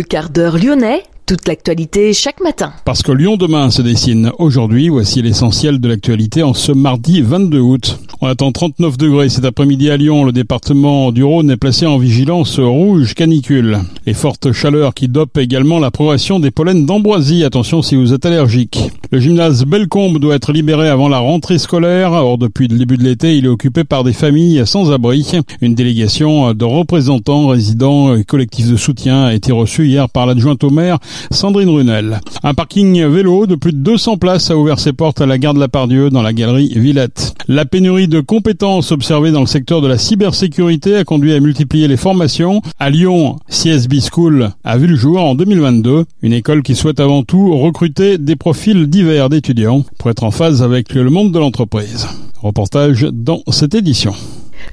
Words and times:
Le 0.00 0.04
quart 0.04 0.30
d'heure 0.30 0.56
lyonnais, 0.56 1.02
toute 1.26 1.46
l'actualité 1.46 2.14
chaque 2.14 2.40
matin. 2.40 2.72
Parce 2.86 3.02
que 3.02 3.12
Lyon 3.12 3.36
demain 3.36 3.70
se 3.70 3.82
dessine 3.82 4.32
aujourd'hui, 4.38 4.88
voici 4.88 5.20
l'essentiel 5.20 5.78
de 5.78 5.88
l'actualité 5.88 6.42
en 6.42 6.54
ce 6.54 6.72
mardi 6.72 7.20
22 7.20 7.58
août. 7.58 7.98
On 8.22 8.26
attend 8.26 8.52
39 8.52 8.98
degrés 8.98 9.30
cet 9.30 9.46
après-midi 9.46 9.88
à 9.88 9.96
Lyon. 9.96 10.24
Le 10.24 10.32
département 10.32 11.10
du 11.10 11.24
Rhône 11.24 11.50
est 11.50 11.56
placé 11.56 11.86
en 11.86 11.96
vigilance 11.96 12.60
rouge 12.60 13.14
canicule. 13.14 13.78
Les 14.04 14.12
fortes 14.12 14.52
chaleurs 14.52 14.92
qui 14.92 15.08
dopent 15.08 15.38
également 15.38 15.78
la 15.78 15.90
progression 15.90 16.38
des 16.38 16.50
pollens 16.50 16.84
d'ambroisie. 16.84 17.44
Attention 17.44 17.80
si 17.80 17.96
vous 17.96 18.12
êtes 18.12 18.26
allergique. 18.26 18.78
Le 19.10 19.20
gymnase 19.20 19.64
Bellecombe 19.64 20.18
doit 20.18 20.34
être 20.34 20.52
libéré 20.52 20.90
avant 20.90 21.08
la 21.08 21.18
rentrée 21.18 21.58
scolaire. 21.58 22.12
Or, 22.12 22.36
depuis 22.36 22.68
le 22.68 22.76
début 22.76 22.98
de 22.98 23.04
l'été, 23.04 23.38
il 23.38 23.46
est 23.46 23.48
occupé 23.48 23.84
par 23.84 24.04
des 24.04 24.12
familles 24.12 24.66
sans 24.66 24.92
abri. 24.92 25.32
Une 25.62 25.74
délégation 25.74 26.52
de 26.52 26.64
représentants, 26.66 27.48
résidents 27.48 28.14
et 28.14 28.24
collectifs 28.24 28.70
de 28.70 28.76
soutien 28.76 29.24
a 29.24 29.32
été 29.32 29.50
reçue 29.50 29.86
hier 29.86 30.10
par 30.10 30.26
l'adjointe 30.26 30.62
au 30.62 30.68
maire 30.68 30.98
Sandrine 31.30 31.70
Runel. 31.70 32.20
Un 32.42 32.52
parking 32.52 33.02
vélo 33.06 33.46
de 33.46 33.54
plus 33.54 33.72
de 33.72 33.78
200 33.78 34.18
places 34.18 34.50
a 34.50 34.58
ouvert 34.58 34.78
ses 34.78 34.92
portes 34.92 35.22
à 35.22 35.26
la 35.26 35.38
gare 35.38 35.54
de 35.54 35.60
la 35.60 35.68
Pardieu 35.68 36.10
dans 36.10 36.20
la 36.20 36.34
galerie 36.34 36.74
Villette. 36.76 37.34
La 37.48 37.64
pénurie 37.64 38.09
de 38.10 38.20
compétences 38.20 38.90
observée 38.90 39.30
dans 39.30 39.40
le 39.40 39.46
secteur 39.46 39.80
de 39.80 39.86
la 39.86 39.96
cybersécurité 39.96 40.96
a 40.96 41.04
conduit 41.04 41.32
à 41.32 41.40
multiplier 41.40 41.86
les 41.86 41.96
formations. 41.96 42.60
À 42.78 42.90
Lyon, 42.90 43.36
CSB 43.48 44.00
School 44.00 44.50
a 44.64 44.76
vu 44.76 44.88
le 44.88 44.96
jour 44.96 45.22
en 45.22 45.36
2022, 45.36 46.04
une 46.22 46.32
école 46.32 46.62
qui 46.62 46.74
souhaite 46.74 46.98
avant 46.98 47.22
tout 47.22 47.56
recruter 47.56 48.18
des 48.18 48.34
profils 48.34 48.88
divers 48.88 49.28
d'étudiants 49.28 49.84
pour 49.98 50.10
être 50.10 50.24
en 50.24 50.32
phase 50.32 50.62
avec 50.62 50.92
le 50.92 51.08
monde 51.08 51.32
de 51.32 51.38
l'entreprise. 51.38 52.08
Reportage 52.42 53.06
dans 53.12 53.42
cette 53.50 53.74
édition. 53.74 54.12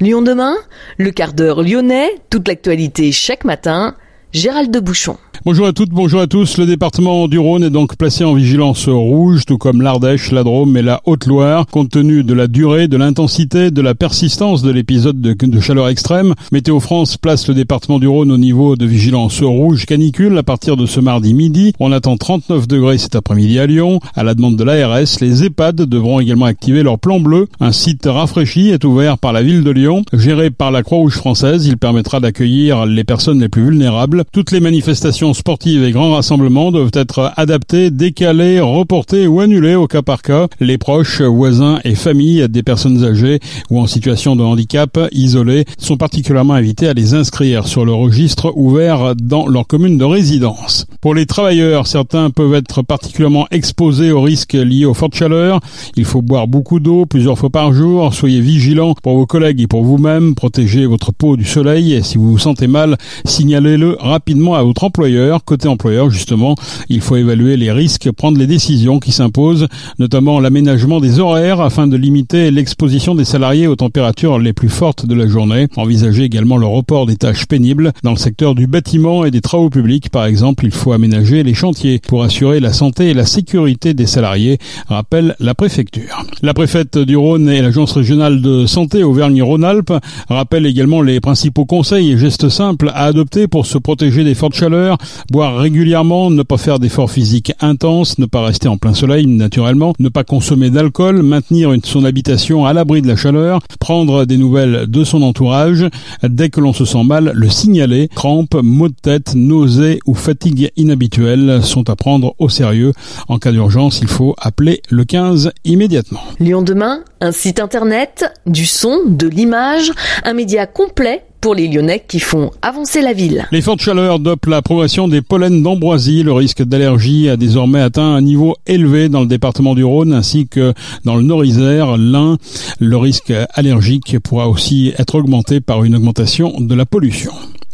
Lyon 0.01 0.23
demain, 0.23 0.55
le 0.97 1.11
quart 1.11 1.33
d'heure 1.33 1.61
lyonnais, 1.61 2.09
toute 2.31 2.47
l'actualité 2.47 3.11
chaque 3.11 3.45
matin, 3.45 3.95
Gérald 4.33 4.71
de 4.71 4.79
Bouchon. 4.79 5.17
Bonjour 5.45 5.67
à 5.67 5.73
toutes, 5.73 5.91
bonjour 5.91 6.19
à 6.19 6.27
tous. 6.27 6.57
Le 6.57 6.65
département 6.65 7.27
du 7.27 7.37
Rhône 7.37 7.63
est 7.63 7.69
donc 7.69 7.95
placé 7.95 8.23
en 8.23 8.33
vigilance 8.33 8.89
rouge, 8.89 9.45
tout 9.45 9.59
comme 9.59 9.81
l'Ardèche, 9.81 10.31
la 10.31 10.43
Drôme 10.43 10.75
et 10.77 10.81
la 10.81 11.01
Haute-Loire, 11.05 11.67
compte 11.67 11.91
tenu 11.91 12.23
de 12.23 12.33
la 12.33 12.47
durée, 12.47 12.87
de 12.87 12.97
l'intensité, 12.97 13.69
de 13.69 13.81
la 13.81 13.93
persistance 13.93 14.63
de 14.63 14.71
l'épisode 14.71 15.21
de, 15.21 15.59
chaleur 15.59 15.89
extrême. 15.89 16.33
Météo 16.51 16.79
France 16.79 17.17
place 17.17 17.47
le 17.47 17.53
département 17.53 17.99
du 17.99 18.07
Rhône 18.07 18.31
au 18.31 18.37
niveau 18.37 18.75
de 18.75 18.85
vigilance 18.85 19.41
rouge 19.43 19.85
canicule 19.85 20.37
à 20.37 20.43
partir 20.43 20.75
de 20.75 20.85
ce 20.85 20.99
mardi 20.99 21.33
midi. 21.35 21.71
On 21.79 21.91
attend 21.91 22.17
39 22.17 22.67
degrés 22.67 22.97
cet 22.97 23.15
après-midi 23.15 23.59
à 23.59 23.67
Lyon. 23.67 23.99
À 24.15 24.23
la 24.23 24.33
demande 24.33 24.57
de 24.57 24.63
l'ARS, 24.63 25.19
les 25.21 25.43
EHPAD 25.43 25.75
devront 25.75 26.19
également 26.19 26.45
activer 26.45 26.81
leur 26.81 26.97
plan 26.97 27.19
bleu. 27.19 27.47
Un 27.59 27.71
site 27.71 28.05
rafraîchi 28.05 28.69
est 28.69 28.83
ouvert 28.83 29.19
par 29.19 29.33
la 29.33 29.43
ville 29.43 29.63
de 29.63 29.71
Lyon, 29.71 30.03
géré 30.13 30.49
par 30.49 30.71
la 30.71 30.81
Croix-Rouge 30.81 31.15
française. 31.15 31.67
Il 31.67 31.77
permettra 31.77 32.19
d'accueillir 32.19 32.85
les 32.87 33.03
personnes 33.03 33.39
les 33.39 33.49
plus 33.49 33.63
vulnérables. 33.63 34.23
Toutes 34.33 34.51
les 34.51 34.59
manifestations 34.59 35.26
sportives 35.33 35.83
et 35.83 35.91
grands 35.91 36.13
rassemblements 36.13 36.71
doivent 36.71 36.91
être 36.93 37.33
adaptés, 37.35 37.91
décalés, 37.91 38.59
reportés 38.59 39.27
ou 39.27 39.39
annulés 39.39 39.75
au 39.75 39.87
cas 39.87 40.01
par 40.01 40.21
cas. 40.21 40.47
Les 40.59 40.77
proches, 40.77 41.21
voisins 41.21 41.79
et 41.83 41.95
familles 41.95 42.47
des 42.49 42.63
personnes 42.63 43.03
âgées 43.03 43.39
ou 43.69 43.79
en 43.79 43.87
situation 43.87 44.35
de 44.35 44.43
handicap 44.43 44.99
isolées 45.11 45.65
sont 45.77 45.97
particulièrement 45.97 46.53
invités 46.53 46.87
à 46.87 46.93
les 46.93 47.13
inscrire 47.13 47.67
sur 47.67 47.85
le 47.85 47.93
registre 47.93 48.53
ouvert 48.55 49.15
dans 49.15 49.47
leur 49.47 49.67
commune 49.67 49.97
de 49.97 50.05
résidence. 50.05 50.85
Pour 51.01 51.13
les 51.13 51.25
travailleurs, 51.25 51.87
certains 51.87 52.29
peuvent 52.29 52.53
être 52.53 52.81
particulièrement 52.81 53.47
exposés 53.51 54.11
aux 54.11 54.21
risques 54.21 54.53
liés 54.53 54.85
aux 54.85 54.93
fortes 54.93 55.15
chaleurs. 55.15 55.59
Il 55.95 56.05
faut 56.05 56.21
boire 56.21 56.47
beaucoup 56.47 56.79
d'eau 56.79 57.05
plusieurs 57.05 57.37
fois 57.37 57.49
par 57.49 57.73
jour. 57.73 58.13
Soyez 58.13 58.41
vigilants 58.41 58.93
pour 59.03 59.15
vos 59.15 59.25
collègues 59.25 59.61
et 59.61 59.67
pour 59.67 59.83
vous-même. 59.83 60.35
Protégez 60.35 60.85
votre 60.85 61.11
peau 61.11 61.37
du 61.37 61.45
soleil 61.45 61.93
et 61.93 62.01
si 62.01 62.17
vous 62.17 62.31
vous 62.31 62.37
sentez 62.37 62.67
mal, 62.67 62.97
signalez-le 63.25 63.97
rapidement 63.99 64.55
à 64.55 64.63
votre 64.63 64.83
employeur 64.83 65.16
Côté 65.45 65.67
employeur, 65.67 66.09
justement, 66.09 66.55
il 66.89 67.01
faut 67.01 67.15
évaluer 67.15 67.57
les 67.57 67.71
risques, 67.71 68.11
prendre 68.11 68.37
les 68.37 68.47
décisions 68.47 68.99
qui 68.99 69.11
s'imposent, 69.11 69.67
notamment 69.99 70.39
l'aménagement 70.39 70.99
des 70.99 71.19
horaires 71.19 71.61
afin 71.61 71.87
de 71.87 71.95
limiter 71.95 72.51
l'exposition 72.51 73.15
des 73.15 73.25
salariés 73.25 73.67
aux 73.67 73.75
températures 73.75 74.39
les 74.39 74.53
plus 74.53 74.69
fortes 74.69 75.05
de 75.05 75.13
la 75.13 75.27
journée. 75.27 75.67
Envisager 75.75 76.23
également 76.23 76.57
le 76.57 76.65
report 76.65 77.05
des 77.05 77.15
tâches 77.15 77.45
pénibles. 77.45 77.93
Dans 78.03 78.11
le 78.11 78.17
secteur 78.17 78.55
du 78.55 78.67
bâtiment 78.67 79.25
et 79.25 79.31
des 79.31 79.41
travaux 79.41 79.69
publics, 79.69 80.09
par 80.09 80.25
exemple, 80.25 80.65
il 80.65 80.71
faut 80.71 80.91
aménager 80.91 81.43
les 81.43 81.53
chantiers 81.53 81.99
pour 81.99 82.23
assurer 82.23 82.59
la 82.59 82.73
santé 82.73 83.09
et 83.09 83.13
la 83.13 83.25
sécurité 83.25 83.93
des 83.93 84.05
salariés, 84.05 84.57
rappelle 84.87 85.35
la 85.39 85.55
préfecture. 85.55 86.25
La 86.41 86.53
préfète 86.53 86.97
du 86.97 87.15
Rhône 87.15 87.49
et 87.49 87.61
l'agence 87.61 87.93
régionale 87.93 88.41
de 88.41 88.65
santé 88.65 89.03
Auvergne-Rhône-Alpes 89.03 89.93
rappellent 90.29 90.65
également 90.65 91.01
les 91.01 91.19
principaux 91.19 91.65
conseils 91.65 92.11
et 92.11 92.17
gestes 92.17 92.49
simples 92.49 92.89
à 92.93 93.05
adopter 93.05 93.47
pour 93.47 93.65
se 93.65 93.77
protéger 93.77 94.23
des 94.23 94.35
fortes 94.35 94.55
chaleurs, 94.55 94.97
boire 95.31 95.57
régulièrement, 95.57 96.29
ne 96.29 96.43
pas 96.43 96.57
faire 96.57 96.79
d'efforts 96.79 97.11
physiques 97.11 97.53
intenses, 97.59 98.17
ne 98.17 98.25
pas 98.25 98.41
rester 98.41 98.67
en 98.67 98.77
plein 98.77 98.93
soleil 98.93 99.27
naturellement, 99.27 99.93
ne 99.99 100.09
pas 100.09 100.23
consommer 100.23 100.69
d'alcool, 100.69 101.21
maintenir 101.21 101.73
son 101.83 102.05
habitation 102.05 102.65
à 102.65 102.73
l'abri 102.73 103.01
de 103.01 103.07
la 103.07 103.15
chaleur, 103.15 103.59
prendre 103.79 104.25
des 104.25 104.37
nouvelles 104.37 104.87
de 104.87 105.03
son 105.03 105.21
entourage, 105.21 105.85
dès 106.23 106.49
que 106.49 106.59
l'on 106.59 106.73
se 106.73 106.85
sent 106.85 107.03
mal, 107.03 107.31
le 107.33 107.49
signaler, 107.49 108.09
crampes, 108.15 108.55
maux 108.61 108.89
de 108.89 108.95
tête, 109.01 109.35
nausées 109.35 109.99
ou 110.05 110.13
fatigue 110.13 110.71
inhabituelle 110.75 111.61
sont 111.63 111.89
à 111.89 111.95
prendre 111.95 112.35
au 112.39 112.49
sérieux. 112.49 112.93
En 113.27 113.39
cas 113.39 113.51
d'urgence, 113.51 113.99
il 114.01 114.07
faut 114.07 114.35
appeler 114.37 114.81
le 114.89 115.03
15 115.05 115.51
immédiatement. 115.65 116.21
Lyon 116.39 116.61
demain, 116.61 117.01
un 117.21 117.31
site 117.31 117.59
internet, 117.59 118.25
du 118.45 118.65
son, 118.65 119.01
de 119.07 119.27
l'image, 119.27 119.91
un 120.23 120.33
média 120.33 120.65
complet 120.65 121.23
pour 121.41 121.55
les 121.55 121.67
Lyonnais 121.67 122.03
qui 122.07 122.19
font 122.19 122.51
avancer 122.61 123.01
la 123.01 123.13
ville. 123.13 123.47
Les 123.51 123.61
fortes 123.61 123.81
chaleurs 123.81 124.19
dopent 124.19 124.47
la 124.47 124.61
progression 124.61 125.07
des 125.07 125.21
pollens 125.21 125.61
d'ambroisie. 125.61 126.23
Le 126.23 126.33
risque 126.33 126.63
d'allergie 126.63 127.29
a 127.29 127.37
désormais 127.37 127.81
atteint 127.81 128.15
un 128.15 128.21
niveau 128.21 128.55
élevé 128.65 129.09
dans 129.09 129.21
le 129.21 129.27
département 129.27 129.75
du 129.75 129.83
Rhône 129.83 130.13
ainsi 130.13 130.47
que 130.47 130.73
dans 131.05 131.15
le 131.15 131.23
Nord-Isère, 131.23 131.97
l'Ain. 131.97 132.37
Le 132.79 132.97
risque 132.97 133.33
allergique 133.53 134.19
pourra 134.19 134.47
aussi 134.47 134.93
être 134.97 135.15
augmenté 135.15 135.61
par 135.61 135.83
une 135.83 135.95
augmentation 135.95 136.59
de 136.59 136.75
la 136.75 136.85
pollution. 136.85 137.31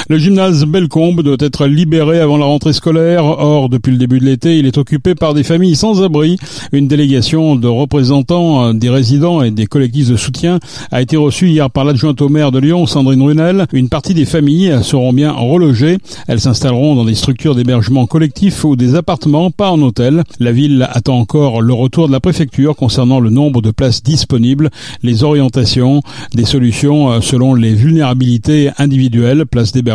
Le 0.10 0.18
gymnase 0.18 0.66
Bellecombe 0.66 1.22
doit 1.22 1.38
être 1.40 1.66
libéré 1.66 2.20
avant 2.20 2.36
la 2.36 2.44
rentrée 2.44 2.74
scolaire. 2.74 3.24
Or, 3.24 3.70
depuis 3.70 3.92
le 3.92 3.98
début 3.98 4.20
de 4.20 4.26
l'été, 4.26 4.60
il 4.60 4.66
est 4.66 4.78
occupé 4.78 5.16
par 5.16 5.34
des 5.34 5.44
familles 5.44 5.78
sans 5.78 6.04
abri. 6.04 6.38
Une 6.74 6.90
délégation 6.90 7.56
de 7.56 7.70
représentants 7.70 8.66
euh, 8.66 8.74
des 8.74 8.90
résidents 8.90 9.42
et 9.44 9.52
des 9.52 9.66
collectifs 9.66 10.10
de 10.10 10.18
soutien 10.18 10.60
a 10.92 11.02
été 11.02 11.16
reçue 11.16 11.48
hier 11.48 11.70
par 11.70 11.86
l'adjointe 11.86 12.22
au 12.22 12.28
maire 12.28 12.52
de 12.52 12.60
Lyon, 12.60 12.86
Sandrine 12.86 13.22
Runel. 13.22 13.66
Une 13.72 13.88
partie 13.88 14.14
des 14.14 14.26
familles 14.26 14.78
seront 14.84 15.14
bien 15.14 15.32
relogées. 15.32 16.00
Elles 16.28 16.42
s'installeront 16.42 16.96
dans 16.96 17.06
des 17.06 17.16
structures 17.16 17.56
d'hébergement 17.56 18.06
collectif 18.06 18.66
ou 18.66 18.76
des 18.76 18.96
appartements, 18.96 19.52
pas 19.52 19.72
en 19.72 19.82
hôtel. 19.82 20.24
La 20.42 20.52
ville 20.52 20.86
attend 20.92 21.18
encore 21.18 21.62
le 21.62 21.74
retour 21.74 22.08
de 22.08 22.12
la 22.12 22.20
préfecture 22.20 22.76
concernant 22.76 23.22
le 23.22 23.30
nombre 23.30 23.62
de 23.62 23.72
places 23.72 24.04
disponibles, 24.04 24.70
les 25.02 25.24
orientations, 25.24 26.02
des 26.34 26.46
solutions 26.46 27.10
euh, 27.10 27.22
selon 27.22 27.56
les 27.56 27.74
vulnérabilités 27.74 28.70
individuelles, 28.78 29.46
places 29.46 29.72
d'hébergement 29.72 29.93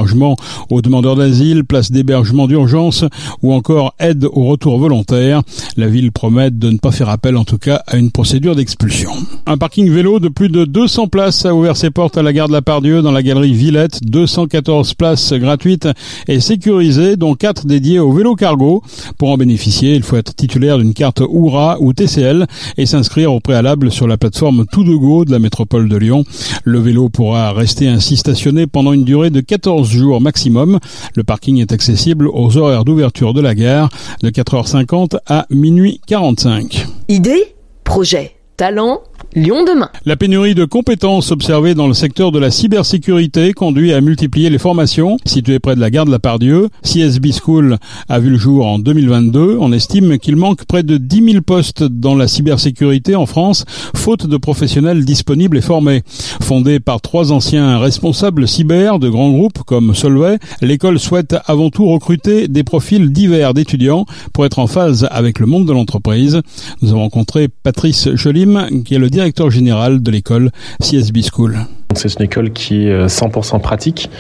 aux 0.70 0.82
demandeurs 0.82 1.16
d'asile, 1.16 1.64
place 1.64 1.90
d'hébergement 1.90 2.46
d'urgence 2.46 3.04
ou 3.42 3.52
encore 3.52 3.94
aide 3.98 4.24
au 4.24 4.44
retour 4.44 4.78
volontaire. 4.78 5.42
La 5.76 5.88
ville 5.88 6.12
promet 6.12 6.50
de 6.50 6.70
ne 6.70 6.78
pas 6.78 6.92
faire 6.92 7.08
appel 7.08 7.36
en 7.36 7.44
tout 7.44 7.58
cas 7.58 7.82
à 7.86 7.96
une 7.96 8.10
procédure 8.10 8.56
d'expulsion. 8.56 9.10
Un 9.46 9.58
parking 9.58 9.90
vélo 9.90 10.20
de 10.20 10.28
plus 10.28 10.48
de 10.48 10.64
200 10.64 11.08
places 11.08 11.46
a 11.46 11.54
ouvert 11.54 11.76
ses 11.76 11.90
portes 11.90 12.18
à 12.18 12.22
la 12.22 12.32
gare 12.32 12.48
de 12.48 12.52
la 12.52 12.62
Pardieu 12.62 13.02
dans 13.02 13.12
la 13.12 13.22
galerie 13.22 13.54
Villette. 13.54 14.00
214 14.04 14.94
places 14.94 15.32
gratuites 15.32 15.88
et 16.26 16.40
sécurisées 16.40 17.16
dont 17.16 17.34
4 17.34 17.66
dédiées 17.66 17.98
au 17.98 18.12
vélo 18.12 18.34
cargo. 18.34 18.82
Pour 19.18 19.30
en 19.30 19.36
bénéficier, 19.36 19.94
il 19.94 20.02
faut 20.02 20.16
être 20.16 20.34
titulaire 20.34 20.78
d'une 20.78 20.94
carte 20.94 21.20
Oura 21.20 21.76
ou 21.80 21.92
TCL 21.92 22.46
et 22.76 22.86
s'inscrire 22.86 23.32
au 23.32 23.40
préalable 23.40 23.90
sur 23.90 24.06
la 24.06 24.16
plateforme 24.16 24.66
Tout 24.70 24.84
de 24.84 24.94
Go 24.94 25.24
de 25.24 25.30
la 25.30 25.38
métropole 25.38 25.88
de 25.88 25.96
Lyon. 25.96 26.24
Le 26.64 26.78
vélo 26.78 27.08
pourra 27.08 27.52
rester 27.52 27.88
ainsi 27.88 28.16
stationné 28.16 28.66
pendant 28.66 28.92
une 28.92 29.04
durée 29.04 29.30
de 29.30 29.40
14 29.40 29.87
jours 29.90 30.20
maximum. 30.20 30.78
Le 31.14 31.24
parking 31.24 31.60
est 31.60 31.72
accessible 31.72 32.28
aux 32.28 32.56
horaires 32.56 32.84
d'ouverture 32.84 33.34
de 33.34 33.40
la 33.40 33.54
gare 33.54 33.88
de 34.22 34.30
4h50 34.30 35.18
à 35.26 35.46
minuit 35.50 36.00
45. 36.06 36.86
Idée 37.08 37.54
Projet 37.84 38.32
Talent 38.56 39.00
Lyon 39.34 39.62
demain. 39.64 39.90
La 40.06 40.16
pénurie 40.16 40.54
de 40.54 40.64
compétences 40.64 41.32
observée 41.32 41.74
dans 41.74 41.86
le 41.86 41.92
secteur 41.92 42.32
de 42.32 42.38
la 42.38 42.50
cybersécurité 42.50 43.52
conduit 43.52 43.92
à 43.92 44.00
multiplier 44.00 44.48
les 44.48 44.56
formations. 44.56 45.18
Située 45.26 45.58
près 45.58 45.76
de 45.76 45.80
la 45.80 45.90
gare 45.90 46.06
de 46.06 46.10
la 46.10 46.18
Pardieu, 46.18 46.70
CSB 46.82 47.32
School 47.32 47.76
a 48.08 48.18
vu 48.20 48.30
le 48.30 48.38
jour 48.38 48.66
en 48.66 48.78
2022. 48.78 49.58
On 49.60 49.70
estime 49.72 50.18
qu'il 50.18 50.36
manque 50.36 50.64
près 50.64 50.82
de 50.82 50.96
10 50.96 51.32
000 51.32 51.42
postes 51.42 51.82
dans 51.82 52.14
la 52.14 52.26
cybersécurité 52.26 53.16
en 53.16 53.26
France, 53.26 53.66
faute 53.94 54.26
de 54.26 54.36
professionnels 54.38 55.04
disponibles 55.04 55.58
et 55.58 55.62
formés. 55.62 56.04
Fondée 56.40 56.80
par 56.80 57.02
trois 57.02 57.30
anciens 57.30 57.78
responsables 57.78 58.48
cyber 58.48 58.98
de 58.98 59.10
grands 59.10 59.30
groupes 59.30 59.62
comme 59.66 59.94
Solvay, 59.94 60.38
l'école 60.62 60.98
souhaite 60.98 61.36
avant 61.44 61.68
tout 61.68 61.86
recruter 61.86 62.48
des 62.48 62.64
profils 62.64 63.12
divers 63.12 63.52
d'étudiants 63.52 64.06
pour 64.32 64.46
être 64.46 64.58
en 64.58 64.66
phase 64.66 65.06
avec 65.10 65.38
le 65.38 65.44
monde 65.44 65.66
de 65.66 65.72
l'entreprise. 65.74 66.40
Nous 66.80 66.92
avons 66.92 67.02
rencontré 67.02 67.48
Patrice 67.48 68.08
Cholim, 68.16 68.82
qui 68.86 68.94
est 68.94 68.98
le 68.98 69.10
directeur 69.18 69.50
général 69.50 70.00
de 70.00 70.12
l'école 70.12 70.52
CSB 70.80 71.22
School. 71.22 71.66
C'est 71.94 72.14
une 72.16 72.26
école 72.26 72.50
qui 72.50 72.86
est 72.86 73.06
100% 73.06 73.60
pratique, 73.60 74.10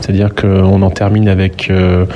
c'est-à-dire 0.00 0.32
qu'on 0.32 0.80
en 0.80 0.90
termine 0.90 1.28
avec 1.28 1.70
euh, 1.70 2.06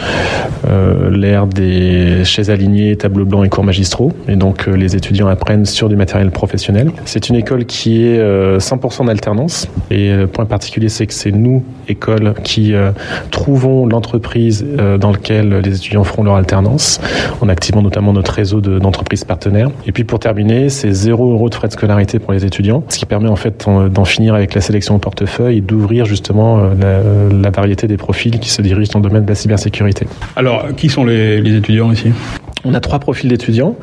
euh, 0.68 1.10
l'ère 1.10 1.48
des 1.48 2.24
chaises 2.24 2.48
alignées, 2.48 2.94
tableaux 2.94 3.24
blancs 3.24 3.44
et 3.44 3.48
cours 3.48 3.64
magistraux, 3.64 4.12
et 4.28 4.36
donc 4.36 4.68
euh, 4.68 4.76
les 4.76 4.94
étudiants 4.94 5.26
apprennent 5.26 5.66
sur 5.66 5.88
du 5.88 5.96
matériel 5.96 6.30
professionnel. 6.30 6.92
C'est 7.06 7.28
une 7.28 7.34
école 7.34 7.64
qui 7.64 8.04
est 8.04 8.20
100% 8.20 9.06
d'alternance, 9.06 9.68
et 9.90 10.12
le 10.12 10.28
point 10.28 10.44
particulier, 10.44 10.88
c'est 10.88 11.08
que 11.08 11.12
c'est 11.12 11.32
nous, 11.32 11.64
école, 11.88 12.34
qui 12.44 12.72
trouvons 13.32 13.86
l'entreprise 13.86 14.64
dans 15.00 15.10
laquelle 15.10 15.60
les 15.64 15.76
étudiants 15.76 16.04
feront 16.04 16.22
leur 16.22 16.36
alternance, 16.36 17.00
en 17.40 17.48
activant 17.48 17.82
notamment 17.82 18.12
notre 18.12 18.32
réseau 18.32 18.60
d'entreprises 18.60 19.24
partenaires. 19.24 19.70
Et 19.86 19.92
puis 19.92 20.04
pour 20.04 20.20
terminer, 20.20 20.68
c'est 20.68 20.92
0 20.92 21.32
euros 21.32 21.48
de 21.48 21.54
frais 21.56 21.66
de 21.66 21.72
scolarité 21.72 22.20
pour 22.20 22.32
les 22.32 22.44
étudiants, 22.44 22.84
ce 22.88 22.98
qui 22.98 23.06
permet 23.06 23.28
en 23.28 23.36
fait 23.36 23.66
d'en 23.92 24.04
finir 24.04 24.34
avec 24.34 24.54
la 24.54 24.60
sélection 24.60 24.99
portefeuille 25.00 25.60
d'ouvrir 25.60 26.04
justement 26.04 26.58
la, 26.58 27.02
la, 27.30 27.50
variété 27.50 27.86
des 27.86 27.96
profils 27.96 28.38
qui 28.38 28.50
se 28.50 28.62
dirigent 28.62 28.92
dans 28.92 29.00
le 29.00 29.08
domaine 29.08 29.24
de 29.24 29.28
la 29.28 29.34
cybersécurité. 29.34 30.06
Alors, 30.36 30.74
qui 30.76 30.88
sont 30.88 31.04
les 31.04 31.54
étudiants 31.54 31.92
ici? 31.92 32.12
On 32.64 32.74
a 32.74 32.80
trois 32.80 32.98
profils 32.98 33.28
d'étudiants. 33.28 33.76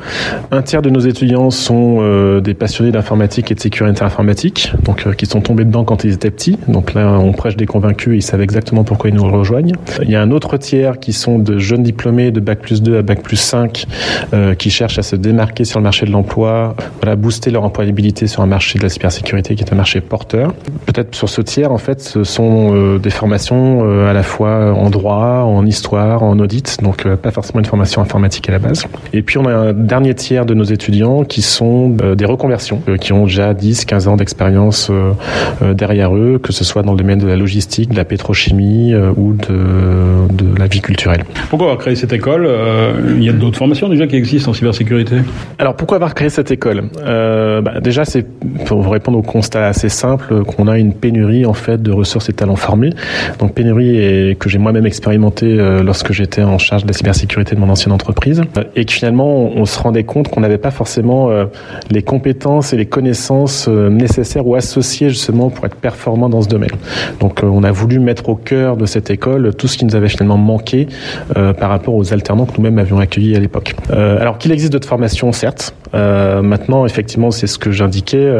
Un 0.50 0.62
tiers 0.62 0.82
de 0.82 0.90
nos 0.90 1.00
étudiants 1.00 1.50
sont 1.50 1.98
euh, 2.00 2.40
des 2.40 2.54
passionnés 2.54 2.92
d'informatique 2.92 3.50
et 3.50 3.54
de 3.54 3.60
sécurité 3.60 4.02
informatique, 4.02 4.72
donc 4.84 5.06
euh, 5.06 5.12
qui 5.12 5.26
sont 5.26 5.40
tombés 5.40 5.64
dedans 5.64 5.84
quand 5.84 6.04
ils 6.04 6.12
étaient 6.12 6.30
petits. 6.30 6.58
Donc 6.68 6.94
là, 6.94 7.18
on 7.18 7.32
prêche 7.32 7.56
des 7.56 7.66
convaincus, 7.66 8.14
ils 8.16 8.22
savent 8.22 8.40
exactement 8.40 8.84
pourquoi 8.84 9.10
ils 9.10 9.16
nous 9.16 9.28
rejoignent. 9.28 9.72
Il 10.02 10.10
y 10.10 10.16
a 10.16 10.22
un 10.22 10.30
autre 10.30 10.56
tiers 10.56 11.00
qui 11.00 11.12
sont 11.12 11.38
de 11.38 11.58
jeunes 11.58 11.82
diplômés 11.82 12.30
de 12.30 12.40
bac 12.40 12.60
plus 12.60 12.82
2 12.82 12.98
à 12.98 13.02
bac 13.02 13.22
plus 13.22 13.36
5, 13.36 13.86
euh, 14.32 14.54
qui 14.54 14.70
cherchent 14.70 14.98
à 14.98 15.02
se 15.02 15.16
démarquer 15.16 15.64
sur 15.64 15.80
le 15.80 15.84
marché 15.84 16.06
de 16.06 16.12
l'emploi, 16.12 16.76
voilà, 17.00 17.16
booster 17.16 17.50
leur 17.50 17.64
employabilité 17.64 18.26
sur 18.26 18.42
un 18.42 18.46
marché 18.46 18.78
de 18.78 18.84
la 18.84 18.88
cybersécurité 18.88 19.54
qui 19.54 19.64
est 19.64 19.72
un 19.72 19.76
marché 19.76 20.00
porteur. 20.00 20.54
Peut-être 20.86 21.14
sur 21.14 21.28
ce 21.28 21.40
tiers, 21.40 21.72
en 21.72 21.78
fait, 21.78 22.00
ce 22.00 22.24
sont 22.24 22.98
des 22.98 23.10
formations 23.10 24.06
à 24.06 24.12
la 24.12 24.22
fois 24.22 24.72
en 24.72 24.90
droit, 24.90 25.42
en 25.44 25.66
histoire, 25.66 26.22
en 26.22 26.38
audit, 26.38 26.78
donc 26.82 27.06
pas 27.16 27.30
forcément 27.30 27.60
une 27.60 27.66
formation 27.66 28.02
informatique 28.02 28.48
à 28.48 28.52
la 28.52 28.58
base. 28.58 28.67
Et 29.12 29.22
puis 29.22 29.38
on 29.38 29.46
a 29.46 29.52
un 29.52 29.72
dernier 29.72 30.14
tiers 30.14 30.46
de 30.46 30.54
nos 30.54 30.64
étudiants 30.64 31.24
qui 31.24 31.42
sont 31.42 31.96
euh, 32.02 32.14
des 32.14 32.24
reconversions, 32.24 32.82
euh, 32.88 32.96
qui 32.96 33.12
ont 33.12 33.24
déjà 33.24 33.54
10, 33.54 33.84
15 33.84 34.08
ans 34.08 34.16
d'expérience 34.16 34.90
euh, 34.90 35.12
derrière 35.74 36.14
eux, 36.14 36.38
que 36.42 36.52
ce 36.52 36.64
soit 36.64 36.82
dans 36.82 36.92
le 36.92 36.98
domaine 36.98 37.18
de 37.18 37.26
la 37.26 37.36
logistique, 37.36 37.90
de 37.90 37.96
la 37.96 38.04
pétrochimie 38.04 38.94
ou 39.16 39.34
de, 39.34 40.32
de 40.32 40.58
la 40.58 40.66
vie 40.66 40.80
culturelle. 40.80 41.24
Pourquoi 41.50 41.68
avoir 41.68 41.78
créé 41.78 41.94
cette 41.94 42.12
école 42.12 42.48
Il 43.16 43.22
y 43.22 43.28
a 43.28 43.32
d'autres 43.32 43.58
formations 43.58 43.88
déjà 43.88 44.06
qui 44.06 44.16
existent 44.16 44.50
en 44.50 44.54
cybersécurité? 44.54 45.16
Alors 45.58 45.74
pourquoi 45.74 45.96
avoir 45.96 46.14
créé 46.14 46.28
cette 46.28 46.50
école? 46.50 46.84
Euh, 47.04 47.60
bah, 47.60 47.80
Déjà, 47.80 48.04
c'est 48.04 48.26
pour 48.66 48.80
vous 48.80 48.90
répondre 48.90 49.18
au 49.18 49.22
constat 49.22 49.66
assez 49.66 49.88
simple 49.88 50.44
qu'on 50.44 50.68
a 50.68 50.78
une 50.78 50.92
pénurie 50.92 51.46
en 51.46 51.54
fait 51.54 51.82
de 51.82 51.92
ressources 51.92 52.28
et 52.28 52.32
talents 52.32 52.56
formés. 52.56 52.90
Donc 53.38 53.54
pénurie 53.54 53.98
et 53.98 54.36
que 54.36 54.48
j'ai 54.48 54.58
moi-même 54.58 54.86
expérimenté 54.86 55.56
lorsque 55.82 56.12
j'étais 56.12 56.42
en 56.42 56.58
charge 56.58 56.82
de 56.82 56.88
la 56.88 56.94
cybersécurité 56.94 57.54
de 57.54 57.60
mon 57.60 57.68
ancienne 57.68 57.92
entreprise 57.92 58.42
et 58.76 58.84
que 58.84 58.92
finalement 58.92 59.18
on, 59.26 59.64
se 59.64 59.78
rendait 59.78 60.04
compte 60.04 60.28
qu'on 60.28 60.40
n'avait 60.40 60.58
pas 60.58 60.70
forcément 60.70 61.30
euh, 61.30 61.46
les 61.90 62.02
compétences 62.02 62.72
et 62.72 62.76
les 62.76 62.86
connaissances 62.86 63.66
euh, 63.68 63.90
nécessaires 63.90 64.46
ou 64.46 64.54
associées 64.54 65.10
justement 65.10 65.50
pour 65.50 65.66
être 65.66 65.76
performant 65.76 66.28
dans 66.28 66.42
ce 66.42 66.48
domaine. 66.48 66.70
Donc 67.20 67.42
euh, 67.42 67.46
on 67.46 67.62
a 67.64 67.70
voulu 67.70 67.98
mettre 67.98 68.28
au 68.28 68.34
cœur 68.34 68.76
de 68.76 68.86
cette 68.86 69.10
école 69.10 69.54
tout 69.54 69.68
ce 69.68 69.76
qui 69.76 69.84
nous 69.84 69.96
avait 69.96 70.08
finalement 70.08 70.36
manqué 70.36 70.88
par 71.58 71.70
rapport 71.70 71.94
aux 71.94 72.12
alternants 72.12 72.46
que 72.46 72.56
nous-mêmes 72.56 72.78
avions 72.78 72.98
accueillis 72.98 73.36
à 73.36 73.40
l'époque. 73.40 73.74
alors 73.90 74.38
qu'il 74.38 74.52
existe 74.52 74.72
d'autres 74.72 74.88
formations, 74.88 75.32
certes. 75.32 75.74
maintenant, 75.92 76.86
effectivement, 76.86 77.30
c'est 77.30 77.46
ce 77.46 77.58
que 77.58 77.70
j'indiquais. 77.70 78.30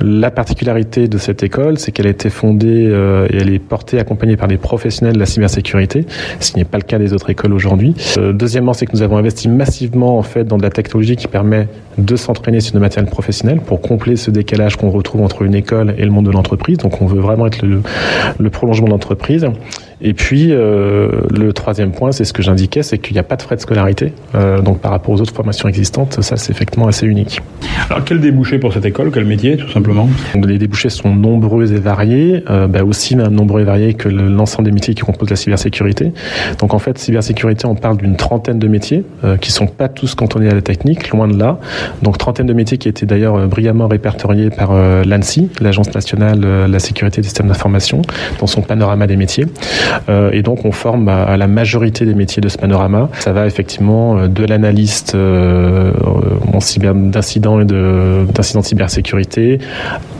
la 0.00 0.30
particularité 0.30 1.08
de 1.08 1.18
cette 1.18 1.42
école, 1.42 1.78
c'est 1.78 1.92
qu'elle 1.92 2.06
a 2.06 2.10
été 2.10 2.30
fondée 2.30 2.90
et 3.30 3.36
elle 3.36 3.52
est 3.52 3.58
portée, 3.58 3.98
accompagnée 3.98 4.36
par 4.36 4.48
des 4.48 4.56
professionnels 4.56 5.14
de 5.14 5.20
la 5.20 5.26
cybersécurité, 5.26 6.06
ce 6.40 6.52
qui 6.52 6.58
n'est 6.58 6.64
pas 6.64 6.78
le 6.78 6.84
cas 6.84 6.98
des 6.98 7.12
autres 7.12 7.30
écoles 7.30 7.52
aujourd'hui. 7.52 7.94
deuxièmement, 8.16 8.72
c'est 8.72 8.86
que 8.86 8.92
nous 8.92 9.02
avons 9.02 9.16
investi 9.16 9.47
massivement 9.50 10.18
en 10.18 10.22
fait 10.22 10.44
dans 10.44 10.56
de 10.56 10.62
la 10.62 10.70
technologie 10.70 11.16
qui 11.16 11.26
permet 11.26 11.68
de 11.98 12.16
s'entraîner 12.16 12.60
sur 12.60 12.74
le 12.74 12.80
matériel 12.80 13.10
professionnel 13.10 13.60
pour 13.60 13.80
combler 13.80 14.16
ce 14.16 14.30
décalage 14.30 14.76
qu'on 14.76 14.90
retrouve 14.90 15.22
entre 15.22 15.42
une 15.42 15.54
école 15.54 15.94
et 15.98 16.04
le 16.04 16.10
monde 16.10 16.26
de 16.26 16.30
l'entreprise. 16.30 16.78
Donc 16.78 17.02
on 17.02 17.06
veut 17.06 17.20
vraiment 17.20 17.46
être 17.46 17.62
le, 17.62 17.82
le 18.38 18.50
prolongement 18.50 18.86
de 18.86 18.92
l'entreprise. 18.92 19.46
Et 20.00 20.14
puis 20.14 20.52
euh, 20.52 21.08
le 21.30 21.52
troisième 21.52 21.90
point, 21.90 22.12
c'est 22.12 22.24
ce 22.24 22.32
que 22.32 22.40
j'indiquais, 22.40 22.84
c'est 22.84 22.98
qu'il 22.98 23.14
n'y 23.14 23.18
a 23.18 23.24
pas 23.24 23.34
de 23.34 23.42
frais 23.42 23.56
de 23.56 23.60
scolarité. 23.60 24.12
Euh, 24.36 24.60
donc 24.60 24.78
par 24.78 24.92
rapport 24.92 25.12
aux 25.12 25.20
autres 25.20 25.34
formations 25.34 25.68
existantes, 25.68 26.22
ça 26.22 26.36
c'est 26.36 26.52
effectivement 26.52 26.86
assez 26.86 27.04
unique. 27.04 27.40
Alors 27.90 28.04
quel 28.04 28.20
débouché 28.20 28.58
pour 28.58 28.72
cette 28.72 28.84
école, 28.84 29.10
quel 29.12 29.24
métier 29.24 29.56
tout 29.56 29.68
simplement? 29.70 30.08
Les 30.36 30.58
débouchés 30.58 30.88
sont 30.88 31.12
nombreux 31.12 31.72
et 31.72 31.80
variés, 31.80 32.44
euh, 32.48 32.68
bah 32.68 32.84
aussi 32.84 33.16
même 33.16 33.34
nombreux 33.34 33.62
et 33.62 33.64
variés 33.64 33.94
que 33.94 34.08
l'ensemble 34.08 34.66
des 34.66 34.72
métiers 34.72 34.94
qui 34.94 35.02
composent 35.02 35.30
la 35.30 35.36
cybersécurité. 35.36 36.12
Donc 36.60 36.74
en 36.74 36.78
fait, 36.78 36.96
cybersécurité, 36.96 37.66
on 37.66 37.74
parle 37.74 37.96
d'une 37.96 38.14
trentaine 38.14 38.60
de 38.60 38.68
métiers 38.68 39.04
qui 39.40 39.50
sont 39.50 39.66
pas 39.66 39.88
tous 39.88 40.14
cantonnés 40.14 40.48
à 40.48 40.54
la 40.54 40.62
technique, 40.62 41.10
loin 41.10 41.26
de 41.26 41.36
là. 41.36 41.58
Donc 42.02 42.18
trentaine 42.18 42.46
de 42.46 42.52
métiers 42.52 42.78
qui 42.78 42.88
étaient 42.88 43.06
d'ailleurs 43.06 43.36
euh, 43.36 43.46
brillamment 43.46 43.88
répertoriés 43.88 44.50
par 44.50 44.70
euh, 44.72 45.04
l'ANSI, 45.04 45.50
l'Agence 45.60 45.94
nationale 45.94 46.40
de 46.40 46.66
la 46.68 46.78
sécurité 46.78 47.20
des 47.20 47.26
systèmes 47.26 47.48
d'information, 47.48 48.02
dans 48.40 48.46
son 48.46 48.62
panorama 48.62 49.06
des 49.06 49.16
métiers. 49.16 49.46
Euh, 50.08 50.30
et 50.32 50.42
donc 50.42 50.64
on 50.64 50.72
forme 50.72 51.08
à, 51.08 51.36
la 51.36 51.46
majorité 51.46 52.04
des 52.04 52.14
métiers 52.14 52.40
de 52.40 52.48
ce 52.48 52.58
panorama. 52.58 53.08
Ça 53.18 53.32
va 53.32 53.46
effectivement 53.46 54.26
de 54.26 54.44
l'analyste 54.44 55.16
d'incidents 56.96 57.60
et 57.60 57.64
d'incidents 57.64 58.60
de 58.60 58.66
cybersécurité 58.66 59.58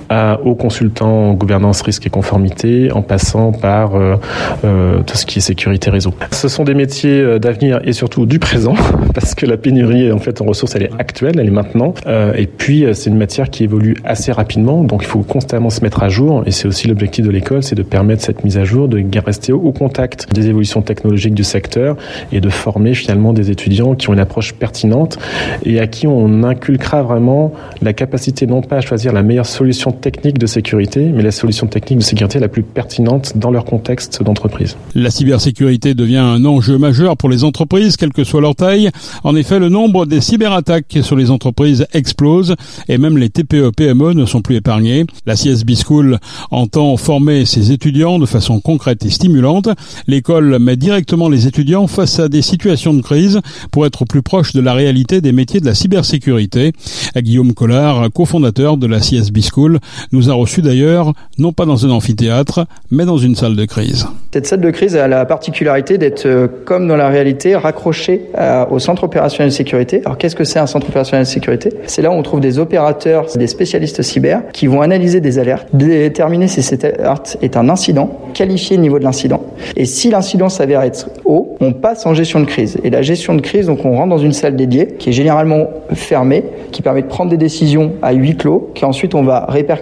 à, 0.08 0.40
aux 0.44 0.54
consultants 0.54 1.30
en 1.30 1.34
gouvernance, 1.34 1.82
risque 1.82 2.06
et 2.06 2.10
conformité, 2.10 2.90
en 2.92 3.02
passant 3.02 3.52
par 3.52 3.94
euh, 3.94 4.16
euh, 4.64 5.02
tout 5.02 5.16
ce 5.16 5.26
qui 5.26 5.38
est 5.38 5.42
sécurité 5.42 5.90
réseau. 5.90 6.14
Ce 6.30 6.48
sont 6.48 6.64
des 6.64 6.74
métiers 6.74 7.20
euh, 7.20 7.38
d'avenir 7.38 7.80
et 7.84 7.92
surtout 7.92 8.26
du 8.26 8.38
présent, 8.38 8.74
parce 9.14 9.34
que 9.34 9.46
la 9.46 9.56
pénurie 9.56 10.10
en 10.12 10.18
fait 10.18 10.40
en 10.40 10.44
ressources 10.44 10.74
elle 10.76 10.84
est 10.84 10.90
actuelle, 10.98 11.38
elle 11.38 11.46
est 11.46 11.50
maintenant. 11.50 11.94
Euh, 12.06 12.32
et 12.34 12.46
puis 12.46 12.84
euh, 12.84 12.94
c'est 12.94 13.10
une 13.10 13.16
matière 13.16 13.50
qui 13.50 13.64
évolue 13.64 13.96
assez 14.04 14.32
rapidement, 14.32 14.84
donc 14.84 15.02
il 15.02 15.06
faut 15.06 15.20
constamment 15.20 15.70
se 15.70 15.80
mettre 15.82 16.02
à 16.02 16.08
jour. 16.08 16.42
Et 16.46 16.50
c'est 16.50 16.68
aussi 16.68 16.88
l'objectif 16.88 17.24
de 17.24 17.30
l'école, 17.30 17.62
c'est 17.62 17.74
de 17.74 17.82
permettre 17.82 18.22
cette 18.22 18.44
mise 18.44 18.58
à 18.58 18.64
jour, 18.64 18.88
de 18.88 19.04
rester 19.18 19.52
au 19.52 19.72
contact 19.72 20.32
des 20.32 20.48
évolutions 20.48 20.80
technologiques 20.80 21.34
du 21.34 21.44
secteur 21.44 21.96
et 22.32 22.40
de 22.40 22.48
former 22.48 22.94
finalement 22.94 23.32
des 23.32 23.50
étudiants 23.50 23.94
qui 23.94 24.08
ont 24.08 24.12
une 24.12 24.20
approche 24.20 24.54
pertinente 24.54 25.18
et 25.64 25.80
à 25.80 25.86
qui 25.86 26.06
on 26.06 26.44
inculquera 26.44 27.02
vraiment 27.02 27.52
la 27.82 27.92
capacité 27.92 28.46
non 28.46 28.62
pas 28.62 28.76
à 28.76 28.80
choisir 28.80 29.12
la 29.12 29.22
meilleure 29.22 29.46
solution 29.46 29.90
technique 29.98 30.38
de 30.38 30.46
sécurité, 30.46 31.10
mais 31.14 31.22
la 31.22 31.30
solution 31.30 31.66
technique 31.66 31.98
de 31.98 32.04
sécurité 32.04 32.38
la 32.38 32.48
plus 32.48 32.62
pertinente 32.62 33.32
dans 33.36 33.50
leur 33.50 33.64
contexte 33.64 34.22
d'entreprise. 34.22 34.76
La 34.94 35.10
cybersécurité 35.10 35.94
devient 35.94 36.16
un 36.16 36.44
enjeu 36.44 36.78
majeur 36.78 37.16
pour 37.16 37.28
les 37.28 37.44
entreprises, 37.44 37.96
quelle 37.96 38.12
que 38.12 38.24
soit 38.24 38.40
leur 38.40 38.54
taille. 38.54 38.90
En 39.24 39.36
effet, 39.36 39.58
le 39.58 39.68
nombre 39.68 40.06
des 40.06 40.20
cyberattaques 40.20 40.98
sur 41.02 41.16
les 41.16 41.30
entreprises 41.30 41.86
explose 41.92 42.54
et 42.88 42.98
même 42.98 43.18
les 43.18 43.28
TPE-PME 43.28 44.14
ne 44.14 44.24
sont 44.24 44.40
plus 44.40 44.56
épargnés. 44.56 45.04
La 45.26 45.34
CSB 45.34 45.74
School 45.74 46.18
entend 46.50 46.96
former 46.96 47.44
ses 47.44 47.72
étudiants 47.72 48.18
de 48.18 48.26
façon 48.26 48.60
concrète 48.60 49.04
et 49.04 49.10
stimulante. 49.10 49.68
L'école 50.06 50.58
met 50.58 50.76
directement 50.76 51.28
les 51.28 51.46
étudiants 51.46 51.86
face 51.86 52.18
à 52.18 52.28
des 52.28 52.42
situations 52.42 52.94
de 52.94 53.02
crise 53.02 53.40
pour 53.70 53.86
être 53.86 54.04
plus 54.04 54.22
proche 54.22 54.52
de 54.52 54.60
la 54.60 54.74
réalité 54.74 55.20
des 55.20 55.32
métiers 55.32 55.60
de 55.60 55.66
la 55.66 55.74
cybersécurité. 55.74 56.72
Guillaume 57.16 57.54
Collard, 57.54 58.10
cofondateur 58.12 58.76
de 58.76 58.86
la 58.86 59.00
CSB 59.00 59.40
School, 59.42 59.78
nous 60.12 60.30
a 60.30 60.34
reçus 60.34 60.62
d'ailleurs, 60.62 61.12
non 61.38 61.52
pas 61.52 61.66
dans 61.66 61.86
un 61.86 61.90
amphithéâtre, 61.90 62.66
mais 62.90 63.04
dans 63.04 63.18
une 63.18 63.34
salle 63.34 63.56
de 63.56 63.64
crise. 63.64 64.06
Cette 64.32 64.46
salle 64.46 64.60
de 64.60 64.70
crise 64.70 64.96
a 64.96 65.08
la 65.08 65.24
particularité 65.24 65.98
d'être, 65.98 66.26
euh, 66.26 66.48
comme 66.64 66.86
dans 66.86 66.96
la 66.96 67.08
réalité, 67.08 67.56
raccrochée 67.56 68.22
au 68.70 68.78
centre 68.78 69.04
opérationnel 69.04 69.50
de 69.50 69.54
sécurité. 69.54 70.02
Alors 70.04 70.18
qu'est-ce 70.18 70.36
que 70.36 70.44
c'est 70.44 70.58
un 70.58 70.66
centre 70.66 70.88
opérationnel 70.88 71.24
de 71.24 71.30
sécurité? 71.30 71.70
C'est 71.86 72.02
là 72.02 72.10
où 72.10 72.14
on 72.14 72.22
trouve 72.22 72.40
des 72.40 72.58
opérateurs, 72.58 73.26
des 73.34 73.46
spécialistes 73.46 74.02
cyber, 74.02 74.42
qui 74.52 74.66
vont 74.66 74.82
analyser 74.82 75.20
des 75.20 75.38
alertes, 75.38 75.68
déterminer 75.72 76.48
si 76.48 76.62
cette 76.62 76.84
alerte 76.84 77.36
est 77.42 77.56
un 77.56 77.68
incident, 77.68 78.10
qualifier 78.34 78.76
le 78.76 78.82
niveau 78.82 78.98
de 78.98 79.04
l'incident, 79.04 79.42
et 79.76 79.84
si 79.84 80.10
l'incident 80.10 80.48
s'avère 80.48 80.82
être 80.82 81.10
haut, 81.24 81.56
on 81.60 81.72
passe 81.72 82.06
en 82.06 82.14
gestion 82.14 82.40
de 82.40 82.44
crise. 82.44 82.78
Et 82.84 82.90
la 82.90 83.02
gestion 83.02 83.34
de 83.34 83.40
crise, 83.40 83.66
donc 83.66 83.84
on 83.84 83.96
rentre 83.96 84.10
dans 84.10 84.18
une 84.18 84.32
salle 84.32 84.56
dédiée, 84.56 84.88
qui 84.98 85.10
est 85.10 85.12
généralement 85.12 85.68
fermée, 85.94 86.44
qui 86.70 86.82
permet 86.82 87.02
de 87.02 87.08
prendre 87.08 87.30
des 87.30 87.36
décisions 87.36 87.92
à 88.02 88.12
huis 88.12 88.36
clos, 88.36 88.70
qui 88.74 88.84
on 89.14 89.22
va 89.22 89.46
répercuter 89.48 89.77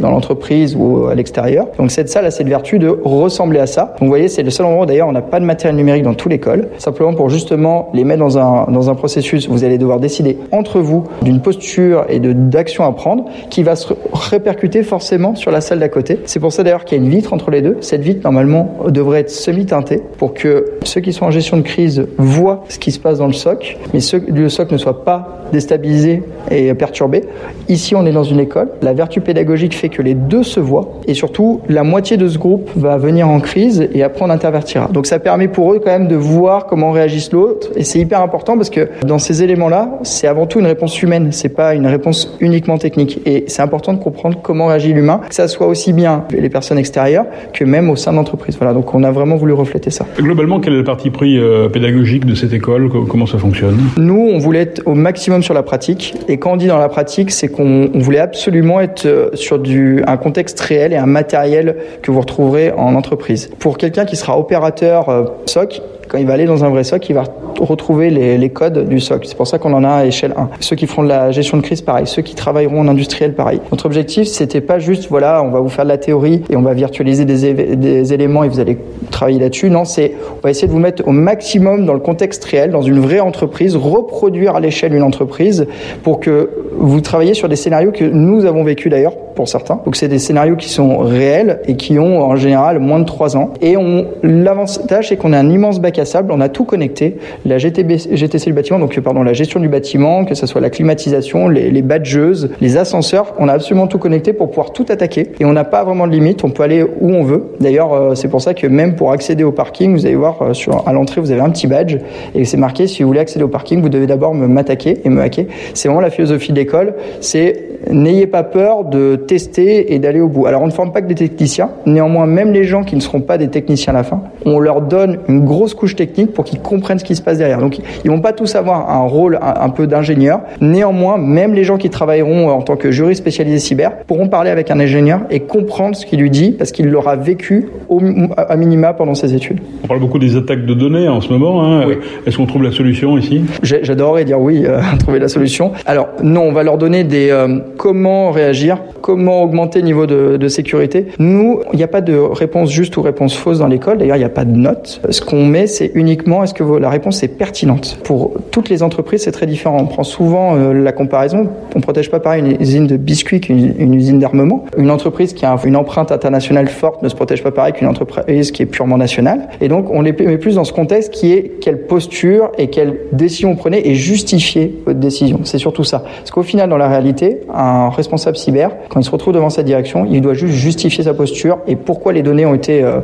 dans 0.00 0.10
l'entreprise 0.10 0.76
ou 0.76 1.06
à 1.06 1.14
l'extérieur. 1.14 1.66
Donc 1.78 1.90
cette 1.90 2.08
salle 2.08 2.26
a 2.26 2.30
cette 2.30 2.48
vertu 2.48 2.78
de 2.78 2.88
ressembler 2.88 3.60
à 3.60 3.66
ça. 3.66 3.94
Vous 4.00 4.06
voyez, 4.06 4.28
c'est 4.28 4.42
le 4.42 4.50
seul 4.50 4.66
endroit 4.66 4.86
d'ailleurs 4.86 5.08
on 5.08 5.12
n'a 5.12 5.22
pas 5.22 5.40
de 5.40 5.44
matériel 5.44 5.76
numérique 5.76 6.02
dans 6.02 6.14
toute 6.14 6.30
l'école, 6.30 6.68
simplement 6.78 7.14
pour 7.14 7.28
justement 7.28 7.90
les 7.94 8.04
mettre 8.04 8.20
dans 8.20 8.38
un, 8.38 8.70
dans 8.70 8.90
un 8.90 8.94
processus, 8.94 9.48
vous 9.48 9.64
allez 9.64 9.78
devoir 9.78 10.00
décider 10.00 10.38
entre 10.52 10.80
vous 10.80 11.04
d'une 11.22 11.40
posture 11.40 12.04
et 12.08 12.18
de 12.18 12.32
d'action 12.32 12.84
à 12.84 12.92
prendre 12.92 13.24
qui 13.50 13.62
va 13.62 13.76
se 13.76 13.92
répercuter 14.12 14.82
forcément 14.82 15.34
sur 15.34 15.50
la 15.50 15.60
salle 15.60 15.78
d'à 15.78 15.88
côté. 15.88 16.20
C'est 16.24 16.40
pour 16.40 16.52
ça 16.52 16.62
d'ailleurs 16.62 16.84
qu'il 16.84 16.98
y 16.98 17.00
a 17.00 17.04
une 17.04 17.10
vitre 17.10 17.32
entre 17.32 17.50
les 17.50 17.62
deux. 17.62 17.76
Cette 17.80 18.02
vitre 18.02 18.20
normalement 18.24 18.76
devrait 18.88 19.20
être 19.20 19.30
semi-teintée 19.30 20.02
pour 20.18 20.34
que 20.34 20.72
ceux 20.82 21.00
qui 21.00 21.12
sont 21.12 21.26
en 21.26 21.30
gestion 21.30 21.56
de 21.56 21.62
crise 21.62 22.06
voient 22.18 22.64
ce 22.68 22.78
qui 22.78 22.92
se 22.92 22.98
passe 22.98 23.18
dans 23.18 23.26
le 23.26 23.32
SOC, 23.32 23.76
mais 23.92 24.00
ceux, 24.00 24.22
le 24.28 24.48
SOC 24.48 24.72
ne 24.72 24.78
soit 24.78 25.04
pas 25.04 25.40
déstabilisé 25.52 26.22
et 26.50 26.72
perturbé. 26.74 27.24
Ici, 27.68 27.94
on 27.94 28.06
est 28.06 28.12
dans 28.12 28.24
une 28.24 28.40
école. 28.40 28.68
La 28.82 28.92
vertu 28.92 29.20
pédagogique 29.20 29.39
pédagogique 29.40 29.74
fait 29.74 29.88
que 29.88 30.02
les 30.02 30.12
deux 30.12 30.42
se 30.42 30.60
voient 30.60 31.00
et 31.06 31.14
surtout 31.14 31.62
la 31.66 31.82
moitié 31.82 32.18
de 32.18 32.28
ce 32.28 32.36
groupe 32.36 32.68
va 32.76 32.98
venir 32.98 33.26
en 33.26 33.40
crise 33.40 33.88
et 33.94 34.02
après 34.02 34.22
on 34.22 34.28
intervertira. 34.28 34.88
Donc 34.92 35.06
ça 35.06 35.18
permet 35.18 35.48
pour 35.48 35.72
eux 35.72 35.80
quand 35.82 35.90
même 35.90 36.08
de 36.08 36.16
voir 36.16 36.66
comment 36.66 36.90
réagisse 36.90 37.32
l'autre 37.32 37.68
et 37.74 37.84
c'est 37.84 37.98
hyper 37.98 38.20
important 38.20 38.56
parce 38.56 38.68
que 38.68 38.88
dans 39.06 39.18
ces 39.18 39.42
éléments-là, 39.42 39.98
c'est 40.02 40.26
avant 40.26 40.44
tout 40.44 40.60
une 40.60 40.66
réponse 40.66 41.00
humaine, 41.02 41.28
c'est 41.30 41.48
pas 41.48 41.74
une 41.74 41.86
réponse 41.86 42.36
uniquement 42.40 42.76
technique 42.76 43.22
et 43.24 43.44
c'est 43.46 43.62
important 43.62 43.94
de 43.94 43.98
comprendre 43.98 44.40
comment 44.42 44.66
réagit 44.66 44.92
l'humain, 44.92 45.22
que 45.26 45.34
ça 45.34 45.48
soit 45.48 45.68
aussi 45.68 45.94
bien 45.94 46.24
les 46.30 46.50
personnes 46.50 46.78
extérieures 46.78 47.24
que 47.54 47.64
même 47.64 47.88
au 47.88 47.96
sein 47.96 48.10
de 48.10 48.16
l'entreprise. 48.16 48.58
Voilà, 48.58 48.74
donc 48.74 48.94
on 48.94 49.02
a 49.04 49.10
vraiment 49.10 49.36
voulu 49.36 49.54
refléter 49.54 49.88
ça. 49.88 50.04
Globalement, 50.18 50.60
quel 50.60 50.74
est 50.74 50.76
le 50.76 50.84
parti 50.84 51.08
pris 51.08 51.38
euh, 51.38 51.70
pédagogique 51.70 52.26
de 52.26 52.34
cette 52.34 52.52
école? 52.52 52.90
Comment 53.08 53.26
ça 53.26 53.38
fonctionne? 53.38 53.78
Nous, 53.96 54.28
on 54.34 54.38
voulait 54.38 54.60
être 54.60 54.82
au 54.84 54.94
maximum 54.94 55.42
sur 55.42 55.54
la 55.54 55.62
pratique 55.62 56.14
et 56.28 56.36
quand 56.36 56.52
on 56.52 56.56
dit 56.56 56.66
dans 56.66 56.78
la 56.78 56.90
pratique, 56.90 57.30
c'est 57.30 57.48
qu'on 57.48 57.88
voulait 57.94 58.18
absolument 58.18 58.80
être 58.80 59.06
euh, 59.06 59.29
sur 59.34 59.58
du, 59.58 60.02
un 60.06 60.16
contexte 60.16 60.60
réel 60.60 60.92
et 60.92 60.96
un 60.96 61.06
matériel 61.06 61.76
que 62.02 62.10
vous 62.10 62.20
retrouverez 62.20 62.72
en 62.72 62.94
entreprise. 62.94 63.50
Pour 63.58 63.78
quelqu'un 63.78 64.04
qui 64.04 64.16
sera 64.16 64.38
opérateur 64.38 65.08
euh, 65.08 65.24
SOC, 65.46 65.82
quand 66.10 66.18
il 66.18 66.26
va 66.26 66.32
aller 66.32 66.44
dans 66.44 66.64
un 66.64 66.70
vrai 66.70 66.82
SOC, 66.82 67.08
il 67.10 67.12
va 67.14 67.22
retrouver 67.60 68.10
les, 68.10 68.50
codes 68.50 68.88
du 68.88 68.98
SOC. 68.98 69.26
C'est 69.26 69.36
pour 69.36 69.46
ça 69.46 69.58
qu'on 69.58 69.72
en 69.72 69.84
a 69.84 69.90
à 69.90 70.04
échelle 70.06 70.34
1. 70.36 70.48
Ceux 70.58 70.74
qui 70.74 70.88
feront 70.88 71.04
de 71.04 71.08
la 71.08 71.30
gestion 71.30 71.56
de 71.56 71.62
crise, 71.62 71.82
pareil. 71.82 72.06
Ceux 72.06 72.22
qui 72.22 72.34
travailleront 72.34 72.80
en 72.80 72.88
industriel, 72.88 73.34
pareil. 73.34 73.60
Notre 73.70 73.86
objectif, 73.86 74.26
c'était 74.26 74.60
pas 74.60 74.80
juste, 74.80 75.08
voilà, 75.08 75.40
on 75.44 75.50
va 75.50 75.60
vous 75.60 75.68
faire 75.68 75.84
de 75.84 75.90
la 75.90 75.98
théorie 75.98 76.42
et 76.50 76.56
on 76.56 76.62
va 76.62 76.74
virtualiser 76.74 77.24
des, 77.24 78.12
éléments 78.12 78.42
et 78.42 78.48
vous 78.48 78.58
allez 78.58 78.76
travailler 79.12 79.38
là-dessus. 79.38 79.70
Non, 79.70 79.84
c'est, 79.84 80.14
on 80.38 80.40
va 80.42 80.50
essayer 80.50 80.66
de 80.66 80.72
vous 80.72 80.80
mettre 80.80 81.06
au 81.06 81.12
maximum 81.12 81.86
dans 81.86 81.94
le 81.94 82.00
contexte 82.00 82.44
réel, 82.44 82.72
dans 82.72 82.82
une 82.82 82.98
vraie 82.98 83.20
entreprise, 83.20 83.76
reproduire 83.76 84.56
à 84.56 84.60
l'échelle 84.60 84.94
une 84.94 85.04
entreprise 85.04 85.66
pour 86.02 86.18
que 86.18 86.50
vous 86.76 87.00
travaillez 87.00 87.34
sur 87.34 87.48
des 87.48 87.56
scénarios 87.56 87.92
que 87.92 88.04
nous 88.04 88.46
avons 88.46 88.64
vécu 88.64 88.88
d'ailleurs 88.88 89.14
pour 89.36 89.48
certains. 89.48 89.80
Donc 89.84 89.96
c'est 89.96 90.08
des 90.08 90.18
scénarios 90.18 90.56
qui 90.56 90.68
sont 90.68 90.98
réels 90.98 91.60
et 91.66 91.76
qui 91.76 91.98
ont 91.98 92.22
en 92.22 92.36
général 92.36 92.78
moins 92.78 92.98
de 92.98 93.04
3 93.04 93.36
ans. 93.36 93.50
Et 93.60 93.76
l'avantage, 94.22 95.08
c'est 95.08 95.16
qu'on 95.16 95.32
a 95.32 95.38
un 95.38 95.50
immense 95.50 95.80
bac 95.80 95.99
on 96.30 96.40
a 96.40 96.48
tout 96.48 96.64
connecté. 96.64 97.16
La 97.44 97.58
GTC 97.58 98.46
du 98.46 98.52
bâtiment, 98.52 98.78
donc 98.78 98.98
pardon, 99.00 99.22
la 99.22 99.32
gestion 99.32 99.60
du 99.60 99.68
bâtiment, 99.68 100.24
que 100.24 100.34
ce 100.34 100.46
soit 100.46 100.60
la 100.60 100.70
climatisation, 100.70 101.48
les, 101.48 101.70
les 101.70 101.82
badgeuses, 101.82 102.50
les 102.60 102.76
ascenseurs, 102.76 103.34
on 103.38 103.48
a 103.48 103.52
absolument 103.52 103.86
tout 103.86 103.98
connecté 103.98 104.32
pour 104.32 104.48
pouvoir 104.48 104.72
tout 104.72 104.86
attaquer. 104.88 105.28
Et 105.40 105.44
on 105.44 105.52
n'a 105.52 105.64
pas 105.64 105.84
vraiment 105.84 106.06
de 106.06 106.12
limite, 106.12 106.44
on 106.44 106.50
peut 106.50 106.62
aller 106.62 106.82
où 106.82 107.10
on 107.10 107.22
veut. 107.22 107.44
D'ailleurs, 107.60 107.92
euh, 107.92 108.14
c'est 108.14 108.28
pour 108.28 108.40
ça 108.40 108.54
que 108.54 108.66
même 108.66 108.96
pour 108.96 109.12
accéder 109.12 109.44
au 109.44 109.52
parking, 109.52 109.92
vous 109.92 110.06
allez 110.06 110.16
voir 110.16 110.42
euh, 110.42 110.54
sur, 110.54 110.86
à 110.86 110.92
l'entrée, 110.92 111.20
vous 111.20 111.30
avez 111.30 111.40
un 111.40 111.50
petit 111.50 111.66
badge 111.66 111.96
et 112.34 112.44
c'est 112.44 112.56
marqué 112.56 112.86
si 112.86 113.02
vous 113.02 113.08
voulez 113.08 113.20
accéder 113.20 113.44
au 113.44 113.48
parking, 113.48 113.80
vous 113.80 113.88
devez 113.88 114.06
d'abord 114.06 114.34
m'attaquer 114.34 115.00
et 115.04 115.08
me 115.08 115.20
hacker. 115.20 115.46
C'est 115.74 115.88
vraiment 115.88 116.00
la 116.00 116.10
philosophie 116.10 116.52
de 116.52 116.56
l'école, 116.56 116.94
c'est 117.20 117.69
n'ayez 117.88 118.26
pas 118.26 118.42
peur 118.42 118.84
de 118.84 119.16
tester 119.16 119.94
et 119.94 119.98
d'aller 119.98 120.20
au 120.20 120.28
bout. 120.28 120.46
Alors 120.46 120.62
on 120.62 120.66
ne 120.66 120.72
forme 120.72 120.92
pas 120.92 121.02
que 121.02 121.06
des 121.06 121.14
techniciens, 121.14 121.70
néanmoins 121.86 122.26
même 122.26 122.52
les 122.52 122.64
gens 122.64 122.82
qui 122.82 122.96
ne 122.96 123.00
seront 123.00 123.20
pas 123.20 123.38
des 123.38 123.48
techniciens 123.48 123.92
à 123.92 123.96
la 123.96 124.02
fin, 124.02 124.22
on 124.44 124.58
leur 124.58 124.82
donne 124.82 125.18
une 125.28 125.44
grosse 125.44 125.74
couche 125.74 125.96
technique 125.96 126.32
pour 126.32 126.44
qu'ils 126.44 126.60
comprennent 126.60 126.98
ce 126.98 127.04
qui 127.04 127.16
se 127.16 127.22
passe 127.22 127.38
derrière. 127.38 127.58
Donc 127.58 127.78
ils 128.04 128.10
vont 128.10 128.20
pas 128.20 128.32
tous 128.32 128.54
avoir 128.54 128.90
un 128.90 129.06
rôle 129.06 129.38
un, 129.40 129.68
peu 129.70 129.86
d'ingénieur. 129.86 130.40
Néanmoins, 130.60 131.18
même 131.18 131.54
les 131.54 131.64
gens 131.64 131.78
qui 131.78 131.90
travailleront 131.90 132.50
en 132.50 132.62
tant 132.62 132.76
que 132.76 132.90
jury 132.90 133.14
spécialisé 133.14 133.58
cyber 133.58 133.98
pourront 134.06 134.28
parler 134.28 134.50
avec 134.50 134.70
un 134.70 134.80
ingénieur 134.80 135.20
et 135.30 135.40
comprendre 135.40 135.96
ce 135.96 136.06
qu'il 136.06 136.20
lui 136.20 136.30
dit 136.30 136.52
parce 136.52 136.72
qu'il 136.72 136.88
l'aura 136.88 137.16
vécu 137.16 137.68
au, 137.88 138.00
à 138.36 138.56
minima 138.56 138.92
pendant 138.92 139.14
ses 139.14 139.34
études. 139.34 139.60
On 139.84 139.86
parle 139.86 140.00
beaucoup 140.00 140.18
des 140.18 140.36
attaques 140.36 140.66
de 140.66 140.74
données 140.74 141.08
en 141.08 141.20
ce 141.20 141.28
moment. 141.28 141.64
Hein. 141.64 141.84
Oui. 141.86 141.94
Est-ce 142.26 142.36
qu'on 142.36 142.46
trouve 142.46 142.62
la 142.62 142.72
solution 142.72 143.16
ici? 143.18 143.42
J'adorerais 143.62 144.24
dire 144.24 144.40
oui, 144.40 144.64
euh, 144.66 144.80
trouver 144.98 145.18
la 145.18 145.28
solution. 145.28 145.72
Alors 145.86 146.08
non, 146.22 146.42
on 146.42 146.52
va 146.52 146.62
leur 146.62 146.78
donner 146.78 147.04
des 147.04 147.30
euh, 147.30 147.58
comment 147.76 148.30
réagir, 148.30 148.78
comment 149.00 149.42
augmenter 149.42 149.80
le 149.80 149.84
niveau 149.84 150.06
de, 150.06 150.48
sécurité. 150.48 151.06
Nous, 151.18 151.60
il 151.72 151.76
n'y 151.76 151.84
a 151.84 151.88
pas 151.88 152.00
de 152.00 152.16
réponse 152.16 152.70
juste 152.70 152.96
ou 152.96 153.02
réponse 153.02 153.36
fausse 153.36 153.58
dans 153.58 153.68
l'école. 153.68 153.98
D'ailleurs, 153.98 154.16
il 154.16 154.20
n'y 154.20 154.24
a 154.24 154.30
pas 154.30 154.44
de 154.44 154.56
notes. 154.56 155.00
Ce 155.10 155.20
qu'on 155.20 155.46
met, 155.46 155.68
c'est 155.68 155.92
uniquement 155.94 156.42
est-ce 156.42 156.54
que 156.54 156.64
la 156.64 156.90
réponse 156.90 157.22
est 157.22 157.28
pertinente. 157.28 157.98
Pour 158.02 158.32
toutes 158.50 158.68
les 158.68 158.82
entreprises, 158.82 159.22
c'est 159.22 159.32
très 159.32 159.46
différent. 159.46 159.78
On 159.80 159.86
prend 159.86 160.02
souvent 160.02 160.56
euh, 160.56 160.72
la 160.72 160.90
comparaison. 160.92 161.48
On 161.76 161.80
protège 161.80 162.10
pas 162.10 162.18
pareil 162.18 162.42
une 162.42 162.60
usine 162.60 162.86
de 162.88 162.96
biscuits 162.96 163.40
qu'une 163.40 163.74
une 163.78 163.94
usine 163.94 164.18
d'armement. 164.18 164.64
Une 164.76 164.90
entreprise 164.90 165.34
qui 165.34 165.46
a 165.46 165.56
une 165.64 165.76
empreinte 165.76 166.10
internationale 166.10 166.68
forte 166.68 167.02
ne 167.02 167.08
se 167.08 167.14
protège 167.14 167.42
pas 167.42 167.52
pareil 167.52 167.72
qu'une 167.72 167.86
entreprise 167.86 168.50
qui 168.50 168.62
est 168.62 168.66
purement 168.66 168.98
nationale. 168.98 169.48
Et 169.60 169.68
donc, 169.68 169.88
on 169.90 170.02
les 170.02 170.12
met 170.12 170.38
plus 170.38 170.56
dans 170.56 170.64
ce 170.64 170.72
contexte 170.72 171.12
qui 171.12 171.32
est 171.32 171.60
quelle 171.60 171.86
posture 171.86 172.50
et 172.58 172.68
quelle 172.68 172.98
décision 173.12 173.50
vous 173.50 173.56
prenez 173.56 173.88
et 173.88 173.94
justifier 173.94 174.80
votre 174.86 174.98
décision. 174.98 175.40
C'est 175.44 175.58
surtout 175.58 175.84
ça. 175.84 176.02
Parce 176.18 176.30
qu'au 176.30 176.42
final, 176.42 176.70
dans 176.70 176.76
la 176.76 176.88
réalité, 176.88 177.40
un 177.60 177.90
responsable 177.90 178.36
cyber, 178.36 178.70
quand 178.88 179.00
il 179.00 179.04
se 179.04 179.10
retrouve 179.10 179.34
devant 179.34 179.50
sa 179.50 179.62
direction, 179.62 180.06
il 180.10 180.20
doit 180.20 180.34
juste 180.34 180.54
justifier 180.54 181.04
sa 181.04 181.14
posture 181.14 181.58
et 181.66 181.76
pourquoi 181.76 182.12
les 182.12 182.22
données 182.22 182.46
ont 182.46 182.54
été 182.54 182.82
euh, 182.82 183.00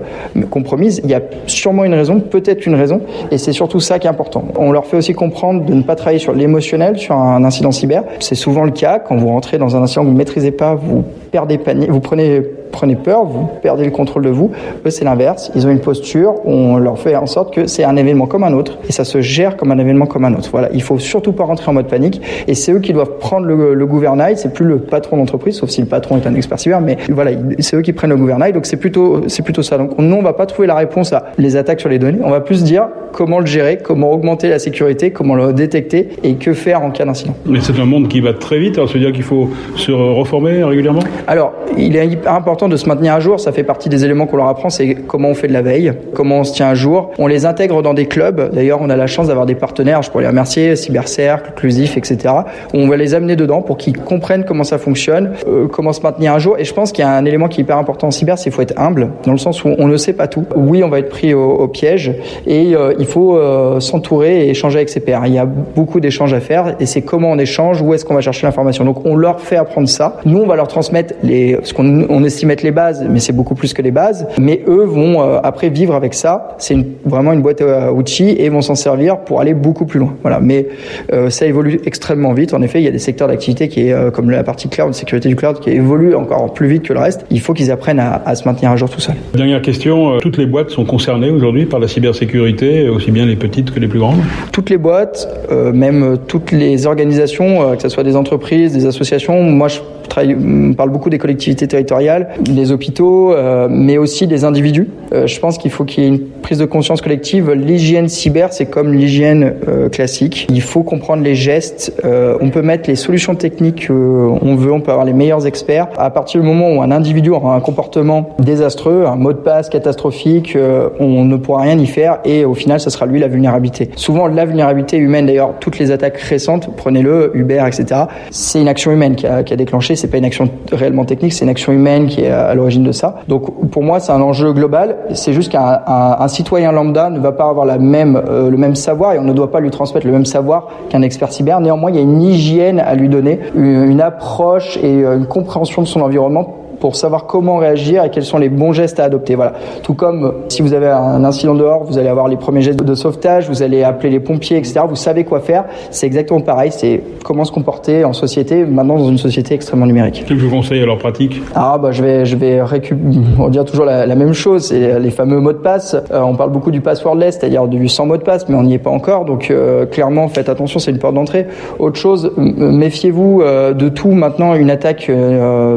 compromises. 0.50 1.00
Il 1.04 1.10
y 1.10 1.14
a 1.14 1.20
sûrement 1.46 1.84
une 1.84 1.94
raison, 1.94 2.20
peut-être 2.20 2.66
une 2.66 2.74
raison, 2.74 3.00
et 3.30 3.38
c'est 3.38 3.52
surtout 3.52 3.80
ça 3.80 3.98
qui 3.98 4.06
est 4.06 4.10
important. 4.10 4.44
On 4.56 4.72
leur 4.72 4.86
fait 4.86 4.96
aussi 4.96 5.14
comprendre 5.14 5.64
de 5.64 5.74
ne 5.74 5.82
pas 5.82 5.94
travailler 5.94 6.18
sur 6.18 6.32
l'émotionnel 6.32 6.98
sur 6.98 7.16
un 7.16 7.44
incident 7.44 7.72
cyber. 7.72 8.04
C'est 8.20 8.34
souvent 8.34 8.64
le 8.64 8.70
cas 8.70 8.98
quand 8.98 9.16
vous 9.16 9.28
rentrez 9.28 9.58
dans 9.58 9.76
un 9.76 9.82
incident 9.82 10.02
que 10.02 10.06
vous 10.06 10.12
ne 10.12 10.18
maîtrisez 10.18 10.50
pas, 10.50 10.74
vous 10.74 11.04
perdez 11.30 11.58
panier, 11.58 11.88
vous 11.88 12.00
prenez 12.00 12.42
prenez 12.70 12.96
peur, 12.96 13.24
vous 13.24 13.48
perdez 13.62 13.84
le 13.84 13.90
contrôle 13.90 14.22
de 14.22 14.30
vous. 14.30 14.50
Eux, 14.84 14.90
c'est 14.90 15.04
l'inverse. 15.04 15.50
Ils 15.54 15.66
ont 15.66 15.70
une 15.70 15.80
posture, 15.80 16.34
on 16.44 16.76
leur 16.76 16.98
fait 16.98 17.16
en 17.16 17.26
sorte 17.26 17.54
que 17.54 17.66
c'est 17.66 17.84
un 17.84 17.96
événement 17.96 18.26
comme 18.26 18.44
un 18.44 18.52
autre 18.52 18.78
et 18.88 18.92
ça 18.92 19.04
se 19.04 19.20
gère 19.20 19.56
comme 19.56 19.72
un 19.72 19.78
événement 19.78 20.06
comme 20.06 20.24
un 20.24 20.34
autre. 20.34 20.48
Voilà, 20.50 20.68
il 20.72 20.82
faut 20.82 20.98
surtout 20.98 21.32
pas 21.32 21.44
rentrer 21.44 21.70
en 21.70 21.74
mode 21.74 21.86
panique 21.86 22.20
et 22.46 22.54
c'est 22.54 22.72
eux 22.72 22.80
qui 22.80 22.92
doivent 22.92 23.18
prendre 23.18 23.46
le, 23.46 23.74
le 23.74 23.86
gouvernail. 23.86 24.36
C'est 24.36 24.52
plus 24.52 24.64
le 24.66 24.78
patron 24.78 25.16
d'entreprise, 25.16 25.56
sauf 25.56 25.70
si 25.70 25.80
le 25.80 25.86
patron 25.86 26.16
est 26.16 26.26
un 26.26 26.34
expert 26.34 26.58
cyber, 26.58 26.80
mais 26.80 26.96
voilà, 27.10 27.32
c'est 27.58 27.76
eux 27.76 27.82
qui 27.82 27.92
prennent 27.92 28.10
le 28.10 28.16
gouvernail. 28.16 28.52
Donc 28.52 28.66
c'est 28.66 28.76
plutôt, 28.76 29.22
c'est 29.28 29.42
plutôt 29.42 29.62
ça. 29.62 29.78
Donc 29.78 29.98
nous, 29.98 30.16
on 30.16 30.22
va 30.22 30.32
pas 30.32 30.46
trouver 30.46 30.66
la 30.66 30.74
réponse 30.74 31.12
à 31.12 31.26
les 31.38 31.56
attaques 31.56 31.80
sur 31.80 31.88
les 31.88 31.98
données. 31.98 32.18
On 32.22 32.30
va 32.30 32.40
plus 32.40 32.62
dire 32.64 32.88
comment 33.12 33.40
le 33.40 33.46
gérer, 33.46 33.78
comment 33.82 34.12
augmenter 34.12 34.48
la 34.48 34.58
sécurité, 34.58 35.10
comment 35.10 35.34
le 35.34 35.52
détecter 35.52 36.08
et 36.22 36.34
que 36.34 36.52
faire 36.52 36.82
en 36.82 36.90
cas 36.90 37.04
d'incident. 37.04 37.34
Mais 37.46 37.60
c'est 37.60 37.78
un 37.80 37.86
monde 37.86 38.08
qui 38.08 38.20
va 38.20 38.34
très 38.34 38.58
vite. 38.58 38.76
Alors, 38.76 38.88
ça 38.88 38.94
veut 38.94 39.00
dire 39.00 39.12
qu'il 39.12 39.22
faut 39.22 39.48
se 39.76 39.90
reformer 39.92 40.62
régulièrement? 40.62 41.00
Alors, 41.26 41.52
il 41.76 41.96
est 41.96 42.06
hyper 42.06 42.34
de 42.68 42.76
se 42.76 42.88
maintenir 42.88 43.14
à 43.14 43.20
jour. 43.20 43.40
Ça 43.40 43.52
fait 43.52 43.64
partie 43.64 43.88
des 43.88 44.04
éléments 44.04 44.26
qu'on 44.26 44.36
leur 44.36 44.48
apprend. 44.48 44.70
C'est 44.70 44.94
comment 44.94 45.28
on 45.28 45.34
fait 45.34 45.48
de 45.48 45.52
la 45.52 45.62
veille, 45.62 45.92
comment 46.14 46.40
on 46.40 46.44
se 46.44 46.54
tient 46.54 46.68
à 46.68 46.74
jour. 46.74 47.10
On 47.18 47.26
les 47.26 47.46
intègre 47.46 47.82
dans 47.82 47.94
des 47.94 48.06
clubs. 48.06 48.50
D'ailleurs, 48.52 48.80
on 48.82 48.90
a 48.90 48.96
la 48.96 49.06
chance 49.06 49.28
d'avoir 49.28 49.46
des 49.46 49.54
partenaires. 49.54 50.02
Je 50.02 50.10
pourrais 50.10 50.24
les 50.24 50.28
remercier, 50.28 50.76
Cybercercle, 50.76 51.52
Clusif, 51.56 51.96
etc. 51.96 52.34
On 52.74 52.88
va 52.88 52.96
les 52.96 53.14
amener 53.14 53.36
dedans 53.36 53.62
pour 53.62 53.76
qu'ils 53.76 53.96
comprennent 53.96 54.44
comment 54.44 54.64
ça 54.64 54.78
fonctionne, 54.78 55.32
euh, 55.48 55.66
comment 55.68 55.92
se 55.92 56.00
maintenir 56.00 56.32
à 56.32 56.38
jour. 56.38 56.56
Et 56.58 56.64
je 56.64 56.74
pense 56.74 56.92
qu'il 56.92 57.04
y 57.04 57.06
a 57.06 57.10
un 57.10 57.24
élément 57.24 57.48
qui 57.48 57.60
est 57.60 57.64
hyper 57.64 57.78
important 57.78 58.08
en 58.08 58.10
cyber, 58.10 58.38
c'est 58.38 58.44
qu'il 58.44 58.52
faut 58.52 58.62
être 58.62 58.78
humble, 58.78 59.10
dans 59.24 59.32
le 59.32 59.38
sens 59.38 59.64
où 59.64 59.68
on 59.78 59.88
ne 59.88 59.96
sait 59.96 60.12
pas 60.12 60.26
tout. 60.26 60.44
Oui, 60.54 60.82
on 60.82 60.88
va 60.88 60.98
être 60.98 61.08
pris 61.08 61.34
au, 61.34 61.50
au 61.50 61.68
piège 61.68 62.12
et 62.46 62.74
euh, 62.74 62.94
il 62.98 63.06
faut 63.06 63.36
euh, 63.36 63.80
s'entourer 63.80 64.46
et 64.46 64.50
échanger 64.50 64.76
avec 64.76 64.88
ses 64.88 65.00
pairs. 65.00 65.22
Il 65.26 65.34
y 65.34 65.38
a 65.38 65.46
beaucoup 65.46 66.00
d'échanges 66.00 66.34
à 66.34 66.40
faire 66.40 66.76
et 66.80 66.86
c'est 66.86 67.02
comment 67.02 67.30
on 67.30 67.38
échange, 67.38 67.82
où 67.82 67.94
est-ce 67.94 68.04
qu'on 68.04 68.14
va 68.14 68.20
chercher 68.20 68.46
l'information. 68.46 68.84
Donc 68.84 69.04
on 69.04 69.16
leur 69.16 69.40
fait 69.40 69.56
apprendre 69.56 69.88
ça. 69.88 70.18
Nous, 70.24 70.38
on 70.38 70.46
va 70.46 70.56
leur 70.56 70.68
transmettre 70.68 71.14
les, 71.22 71.58
ce 71.62 71.72
qu'on 71.72 72.06
on 72.08 72.24
estime 72.24 72.45
être 72.52 72.62
les 72.62 72.70
bases, 72.70 73.04
mais 73.08 73.20
c'est 73.20 73.32
beaucoup 73.32 73.54
plus 73.54 73.72
que 73.74 73.82
les 73.82 73.90
bases. 73.90 74.26
Mais 74.40 74.62
eux 74.68 74.84
vont 74.84 75.22
euh, 75.22 75.38
après 75.42 75.68
vivre 75.68 75.94
avec 75.94 76.14
ça. 76.14 76.56
C'est 76.58 76.76
vraiment 77.04 77.32
une 77.32 77.42
boîte 77.42 77.60
à 77.60 77.92
outils 77.92 78.36
et 78.38 78.48
vont 78.48 78.62
s'en 78.62 78.74
servir 78.74 79.18
pour 79.18 79.40
aller 79.40 79.54
beaucoup 79.54 79.86
plus 79.86 80.00
loin. 80.00 80.14
Voilà. 80.22 80.40
Mais 80.40 80.66
euh, 81.12 81.30
ça 81.30 81.46
évolue 81.46 81.80
extrêmement 81.84 82.32
vite. 82.32 82.54
En 82.54 82.62
effet, 82.62 82.80
il 82.80 82.84
y 82.84 82.88
a 82.88 82.92
des 82.92 82.98
secteurs 82.98 83.28
d'activité 83.28 83.68
qui 83.68 83.88
est 83.88 83.92
euh, 83.92 84.10
comme 84.10 84.30
la 84.30 84.42
partie 84.44 84.68
cloud, 84.68 84.94
sécurité 84.94 85.28
du 85.28 85.36
cloud, 85.36 85.60
qui 85.60 85.70
évolue 85.70 86.14
encore 86.14 86.52
plus 86.52 86.68
vite 86.68 86.82
que 86.82 86.92
le 86.92 87.00
reste. 87.00 87.26
Il 87.30 87.40
faut 87.40 87.52
qu'ils 87.52 87.70
apprennent 87.70 88.00
à, 88.00 88.22
à, 88.24 88.34
se 88.34 88.44
maintenir 88.46 88.70
à 88.70 88.76
jour 88.76 88.88
tout 88.90 89.00
seul. 89.00 89.14
Dernière 89.34 89.62
question. 89.62 90.18
Toutes 90.18 90.38
les 90.38 90.46
boîtes 90.46 90.70
sont 90.70 90.84
concernées 90.84 91.30
aujourd'hui 91.30 91.66
par 91.66 91.80
la 91.80 91.88
cybersécurité, 91.88 92.88
aussi 92.88 93.10
bien 93.10 93.26
les 93.26 93.36
petites 93.36 93.72
que 93.72 93.80
les 93.80 93.88
plus 93.88 93.98
grandes? 93.98 94.20
Toutes 94.52 94.70
les 94.70 94.78
boîtes, 94.78 95.28
euh, 95.50 95.72
même 95.72 96.18
toutes 96.26 96.52
les 96.52 96.86
organisations, 96.86 97.76
que 97.76 97.82
ce 97.82 97.88
soit 97.88 98.04
des 98.04 98.16
entreprises, 98.16 98.72
des 98.72 98.86
associations. 98.86 99.42
Moi, 99.42 99.68
je 99.68 99.80
travaille, 100.08 100.36
on 100.36 100.74
parle 100.74 100.90
beaucoup 100.90 101.10
des 101.10 101.18
collectivités 101.18 101.66
territoriales, 101.66 102.28
des 102.40 102.72
hôpitaux, 102.72 103.32
euh, 103.32 103.68
mais 103.70 103.98
aussi 103.98 104.26
des 104.26 104.44
individus. 104.44 104.88
Euh, 105.12 105.26
je 105.26 105.38
pense 105.40 105.58
qu'il 105.58 105.70
faut 105.70 105.84
qu'il 105.84 106.04
y 106.04 106.06
ait 106.06 106.10
une 106.10 106.20
prise 106.20 106.58
de 106.58 106.64
conscience 106.64 107.00
collective. 107.00 107.50
L'hygiène 107.52 108.08
cyber, 108.08 108.52
c'est 108.52 108.66
comme 108.66 108.92
l'hygiène 108.92 109.54
euh, 109.68 109.88
classique. 109.88 110.46
Il 110.50 110.62
faut 110.62 110.82
comprendre 110.82 111.22
les 111.22 111.34
gestes. 111.34 111.92
on 112.04 112.50
peut 112.50 112.62
mettre 112.62 112.88
les 112.88 112.96
solutions 112.96 113.34
techniques 113.34 113.88
on 113.90 114.54
veut, 114.54 114.72
on 114.72 114.80
peut 114.80 114.90
avoir 114.90 115.06
les 115.06 115.12
meilleurs 115.12 115.46
experts. 115.46 115.88
À 115.96 116.10
partir 116.10 116.40
du 116.40 116.46
moment 116.46 116.72
où 116.72 116.82
un 116.82 116.90
individu 116.90 117.30
aura 117.30 117.54
un 117.54 117.60
comportement 117.60 118.36
désastreux, 118.38 119.04
un 119.06 119.16
mot 119.16 119.32
de 119.32 119.38
passe 119.38 119.68
catastrophique, 119.68 120.56
on 121.00 121.24
ne 121.24 121.36
pourra 121.36 121.62
rien 121.62 121.78
y 121.78 121.86
faire 121.86 122.18
et 122.24 122.44
au 122.44 122.54
final, 122.54 122.80
ça 122.80 122.90
sera 122.90 123.06
lui 123.06 123.18
la 123.18 123.28
vulnérabilité. 123.28 123.90
Souvent, 123.96 124.26
la 124.26 124.44
vulnérabilité 124.44 124.96
humaine, 124.96 125.26
d'ailleurs, 125.26 125.54
toutes 125.60 125.78
les 125.78 125.90
attaques 125.90 126.18
récentes, 126.18 126.70
prenez-le, 126.76 127.32
Uber, 127.34 127.62
etc., 127.66 128.02
c'est 128.30 128.60
une 128.60 128.68
action 128.68 128.92
humaine 128.92 129.16
qui 129.16 129.26
a, 129.26 129.42
qui 129.42 129.52
a 129.52 129.56
déclenché 129.56 129.96
c'est 129.96 130.08
pas 130.08 130.18
une 130.18 130.24
action 130.24 130.48
réellement 130.72 131.04
technique, 131.04 131.32
c'est 131.32 131.44
une 131.44 131.50
action 131.50 131.72
humaine 131.72 132.06
qui 132.06 132.22
est 132.22 132.25
à 132.30 132.54
l'origine 132.54 132.82
de 132.82 132.92
ça. 132.92 133.16
Donc 133.28 133.70
pour 133.70 133.82
moi, 133.82 134.00
c'est 134.00 134.12
un 134.12 134.20
enjeu 134.20 134.52
global. 134.52 134.96
C'est 135.14 135.32
juste 135.32 135.52
qu'un 135.52 135.80
un, 135.86 136.28
citoyen 136.28 136.72
lambda 136.72 137.10
ne 137.10 137.18
va 137.18 137.32
pas 137.32 137.48
avoir 137.48 137.66
la 137.66 137.78
même, 137.78 138.20
euh, 138.28 138.50
le 138.50 138.56
même 138.56 138.74
savoir 138.74 139.14
et 139.14 139.18
on 139.18 139.24
ne 139.24 139.32
doit 139.32 139.50
pas 139.50 139.60
lui 139.60 139.70
transmettre 139.70 140.06
le 140.06 140.12
même 140.12 140.26
savoir 140.26 140.68
qu'un 140.88 141.02
expert 141.02 141.32
cyber. 141.32 141.60
Néanmoins, 141.60 141.90
il 141.90 141.96
y 141.96 142.00
a 142.00 142.02
une 142.02 142.22
hygiène 142.22 142.80
à 142.80 142.94
lui 142.94 143.08
donner, 143.08 143.40
une 143.54 144.00
approche 144.00 144.78
et 144.82 145.02
une 145.02 145.26
compréhension 145.26 145.82
de 145.82 145.86
son 145.86 146.00
environnement 146.00 146.65
pour 146.80 146.96
savoir 146.96 147.26
comment 147.26 147.56
réagir 147.58 148.04
et 148.04 148.10
quels 148.10 148.24
sont 148.24 148.38
les 148.38 148.48
bons 148.48 148.72
gestes 148.72 149.00
à 149.00 149.04
adopter. 149.04 149.34
Voilà. 149.34 149.54
Tout 149.82 149.94
comme 149.94 150.24
euh, 150.24 150.30
si 150.48 150.62
vous 150.62 150.72
avez 150.72 150.88
un 150.88 151.24
incident 151.24 151.54
dehors, 151.54 151.84
vous 151.84 151.98
allez 151.98 152.08
avoir 152.08 152.28
les 152.28 152.36
premiers 152.36 152.62
gestes 152.62 152.82
de 152.82 152.94
sauvetage, 152.94 153.48
vous 153.48 153.62
allez 153.62 153.82
appeler 153.82 154.10
les 154.10 154.20
pompiers, 154.20 154.58
etc. 154.58 154.80
Vous 154.88 154.96
savez 154.96 155.24
quoi 155.24 155.40
faire. 155.40 155.64
C'est 155.90 156.06
exactement 156.06 156.40
pareil. 156.40 156.70
C'est 156.72 157.02
comment 157.24 157.44
se 157.44 157.52
comporter 157.52 158.04
en 158.04 158.12
société, 158.12 158.64
maintenant 158.64 158.98
dans 158.98 159.08
une 159.08 159.18
société 159.18 159.54
extrêmement 159.54 159.86
numérique. 159.86 160.24
Qu'est-ce 160.26 160.38
que 160.38 160.44
vous 160.44 160.50
conseillez 160.50 160.82
alors 160.82 160.98
pratique 160.98 161.40
Ah 161.54 161.78
bah 161.78 161.92
je 161.92 162.02
vais 162.02 162.24
je 162.24 162.36
vais 162.36 162.62
récupérer, 162.62 163.00
on 163.38 163.48
dire 163.48 163.64
toujours 163.64 163.84
la, 163.84 164.06
même 164.14 164.32
chose. 164.32 164.66
C'est 164.66 164.98
les 164.98 165.10
fameux 165.10 165.40
mots 165.40 165.52
de 165.52 165.58
passe. 165.58 165.94
Euh, 165.94 166.20
on 166.20 166.34
parle 166.34 166.50
beaucoup 166.50 166.70
du 166.70 166.80
passwordless, 166.80 167.38
c'est-à-dire 167.38 167.66
du 167.68 167.88
sans 167.88 168.06
mot 168.06 168.16
de 168.16 168.22
passe, 168.22 168.48
mais 168.48 168.54
on 168.54 168.62
n'y 168.62 168.74
est 168.74 168.78
pas 168.78 168.90
encore. 168.90 169.24
Donc 169.24 169.50
euh, 169.50 169.86
clairement, 169.86 170.28
faites 170.28 170.48
attention, 170.48 170.78
c'est 170.78 170.90
une 170.90 170.98
porte 170.98 171.14
d'entrée. 171.14 171.46
Autre 171.78 171.98
chose, 171.98 172.32
méfiez-vous 172.36 173.42
de 173.42 173.88
tout. 173.88 174.10
Maintenant, 174.10 174.54
une 174.54 174.70
attaque 174.70 175.10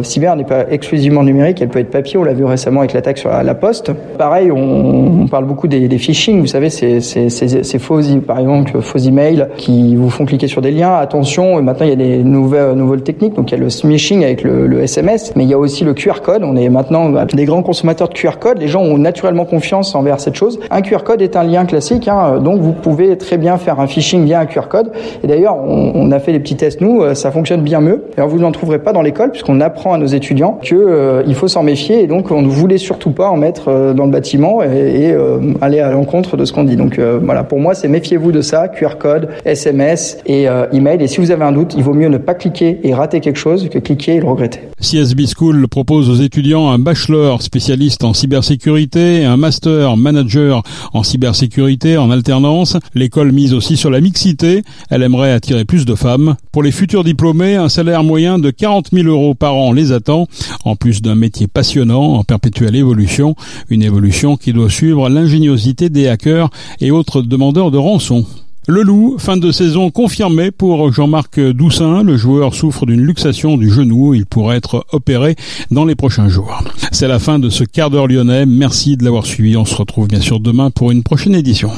cyber 0.04 0.36
n'est 0.36 0.44
pas 0.44 0.66
exclusivement 0.90 1.22
numérique, 1.22 1.62
elle 1.62 1.70
peut 1.70 1.78
être 1.78 1.92
papier. 1.92 2.18
On 2.18 2.24
l'a 2.24 2.34
vu 2.34 2.44
récemment 2.46 2.80
avec 2.80 2.94
l'attaque 2.94 3.20
sur 3.20 3.30
la, 3.30 3.54
poste. 3.54 3.92
Pareil, 4.18 4.52
on, 4.52 5.28
parle 5.28 5.46
beaucoup 5.46 5.68
des, 5.68 5.88
des, 5.88 5.98
phishing. 6.00 6.40
Vous 6.40 6.48
savez, 6.48 6.72
c'est 6.72 7.00
ces 7.00 7.80
faux, 7.80 8.00
par 8.26 8.40
exemple, 8.40 8.82
faux 8.82 8.98
emails 8.98 9.46
qui 9.56 9.96
vous 9.96 10.10
font 10.10 10.26
cliquer 10.26 10.48
sur 10.48 10.62
des 10.62 10.72
liens. 10.72 10.96
Attention, 10.96 11.62
maintenant 11.62 11.86
il 11.86 11.90
y 11.90 11.94
a 11.94 11.96
des 11.96 12.24
nouvelles, 12.24 12.74
nouvelles 12.74 13.04
techniques. 13.04 13.36
Donc 13.36 13.52
il 13.52 13.56
y 13.56 13.58
a 13.58 13.62
le 13.62 13.70
smishing 13.70 14.24
avec 14.24 14.42
le, 14.42 14.82
SMS, 14.82 15.34
mais 15.36 15.44
il 15.44 15.50
y 15.50 15.54
a 15.54 15.60
aussi 15.60 15.84
le 15.84 15.94
QR 15.94 16.22
code. 16.24 16.44
On 16.44 16.56
est 16.56 16.70
maintenant 16.70 17.12
des 17.32 17.46
grands 17.46 17.62
consommateurs 17.62 18.10
de 18.10 18.16
QR 18.16 18.40
code. 18.40 18.60
Les 18.60 18.68
gens 18.68 18.82
ont 18.82 18.98
naturellement 18.98 19.46
confiance 19.46 19.94
envers 19.94 20.20
cette 20.20 20.36
chose. 20.36 20.60
Un 20.72 20.82
QR 20.82 21.04
code 21.06 21.22
est 21.22 21.36
un 21.36 21.44
lien 21.44 21.66
classique, 21.66 22.08
hein, 22.08 22.40
donc 22.40 22.62
vous 22.62 22.74
pouvez 22.74 23.16
très 23.20 23.38
bien 23.38 23.58
faire 23.58 23.80
un 23.80 23.86
phishing 23.86 24.26
via 24.26 24.40
un 24.40 24.48
QR 24.48 24.70
code. 24.70 24.92
Et 25.24 25.28
d'ailleurs, 25.28 25.56
on, 25.64 26.10
a 26.12 26.18
fait 26.18 26.32
des 26.32 26.40
petits 26.40 26.56
tests 26.56 26.82
nous, 26.82 27.14
ça 27.14 27.30
fonctionne 27.30 27.62
bien 27.62 27.80
mieux. 27.80 28.06
Alors 28.18 28.30
vous 28.30 28.40
n'en 28.40 28.52
trouverez 28.52 28.80
pas 28.80 28.92
dans 28.92 29.04
l'école 29.04 29.30
puisqu'on 29.30 29.62
apprend 29.62 29.94
à 29.94 30.00
nos 30.00 30.08
étudiants 30.08 30.60
que 30.64 30.79
euh, 30.88 31.24
il 31.28 31.36
faut 31.36 31.48
s'en 31.48 31.64
méfier 31.64 32.04
et 32.04 32.08
donc 32.08 32.32
on 32.32 32.42
ne 32.42 32.48
voulait 32.48 32.78
surtout 32.78 33.12
pas 33.12 33.30
en 33.30 33.38
mettre 33.38 33.68
euh, 33.68 33.94
dans 33.94 34.06
le 34.06 34.12
bâtiment 34.12 34.62
et, 34.62 35.12
euh, 35.12 35.54
aller 35.62 35.80
à 35.80 35.92
l'encontre 35.92 36.38
de 36.38 36.46
ce 36.46 36.54
qu'on 36.54 36.64
dit. 36.64 36.76
Donc 36.76 37.00
voilà, 37.00 37.44
pour 37.44 37.60
moi, 37.60 37.74
c'est 37.74 37.88
méfiez-vous 37.88 38.32
de 38.32 38.42
ça, 38.42 38.68
QR 38.68 38.98
code, 39.00 39.30
SMS 39.46 40.18
et 40.26 40.48
email. 40.72 41.02
Et 41.02 41.08
si 41.08 41.20
vous 41.20 41.32
avez 41.32 41.44
un 41.44 41.52
doute, 41.52 41.74
il 41.76 41.84
vaut 41.84 41.94
mieux 41.94 42.08
ne 42.08 42.18
pas 42.18 42.34
cliquer 42.34 42.80
et 42.84 42.94
rater 42.94 43.20
quelque 43.20 43.38
chose 43.38 43.70
que 43.70 43.80
cliquer 43.80 44.16
et 44.16 44.20
le 44.20 44.28
regretter. 44.28 44.62
CSB 44.82 45.22
School 45.36 45.68
propose 45.68 46.10
aux 46.10 46.16
étudiants 46.16 46.70
un 46.70 46.80
bachelor 46.80 47.42
spécialiste 47.42 48.04
en 48.04 48.14
cybersécurité 48.14 49.22
et 49.22 49.26
un 49.26 49.38
master 49.38 49.98
manager 49.98 50.64
en 50.94 51.04
cybersécurité 51.04 51.98
en 51.98 52.12
alternance. 52.12 52.78
L'école 52.96 53.32
mise 53.32 53.54
aussi 53.54 53.78
sur 53.78 53.90
la 53.90 54.02
mixité. 54.02 54.64
Elle 54.90 55.04
aimerait 55.04 55.32
attirer 55.32 55.66
plus 55.66 55.86
de 55.86 55.96
femmes. 55.96 56.36
Pour 56.52 56.64
les 56.64 56.72
futurs 56.72 57.04
diplômés, 57.04 57.56
un 57.56 57.70
salaire 57.70 58.04
moyen 58.04 58.40
de 58.40 58.52
40 58.52 58.90
000 58.94 59.08
euros 59.08 59.36
par 59.36 59.56
an 59.56 59.74
les 59.74 59.92
attend 59.92 60.28
en 60.70 60.76
plus 60.76 61.02
d'un 61.02 61.16
métier 61.16 61.48
passionnant 61.48 62.14
en 62.14 62.24
perpétuelle 62.24 62.76
évolution, 62.76 63.36
une 63.70 63.84
évolution 63.84 64.38
qui 64.38 64.54
doit 64.54 64.70
suivre 64.70 65.10
l'ingéniosité 65.10 65.90
des 65.90 66.08
hackers 66.08 66.50
et 66.80 66.92
autres 66.92 67.22
demandeurs 67.22 67.72
de 67.72 67.78
rançon. 67.78 68.26
Le 68.68 68.84
loup, 68.84 69.16
fin 69.18 69.36
de 69.36 69.52
saison 69.52 69.90
confirmée 69.90 70.52
pour 70.52 70.92
Jean-Marc 70.94 71.40
Doussin. 71.40 72.04
Le 72.04 72.18
joueur 72.18 72.54
souffre 72.54 72.86
d'une 72.86 73.02
luxation 73.02 73.58
du 73.58 73.72
genou. 73.72 74.14
Il 74.14 74.28
pourrait 74.28 74.58
être 74.58 74.86
opéré 74.92 75.36
dans 75.72 75.86
les 75.86 75.96
prochains 75.96 76.30
jours. 76.30 76.64
C'est 76.92 77.08
la 77.08 77.18
fin 77.18 77.40
de 77.40 77.50
ce 77.50 77.64
quart 77.64 77.90
d'heure 77.90 78.08
lyonnais. 78.08 78.46
Merci 78.46 78.96
de 78.96 79.04
l'avoir 79.04 79.26
suivi. 79.26 79.58
On 79.58 79.66
se 79.66 79.74
retrouve 79.74 80.08
bien 80.08 80.22
sûr 80.22 80.40
demain 80.40 80.70
pour 80.70 80.92
une 80.92 81.02
prochaine 81.02 81.34
édition. 81.34 81.72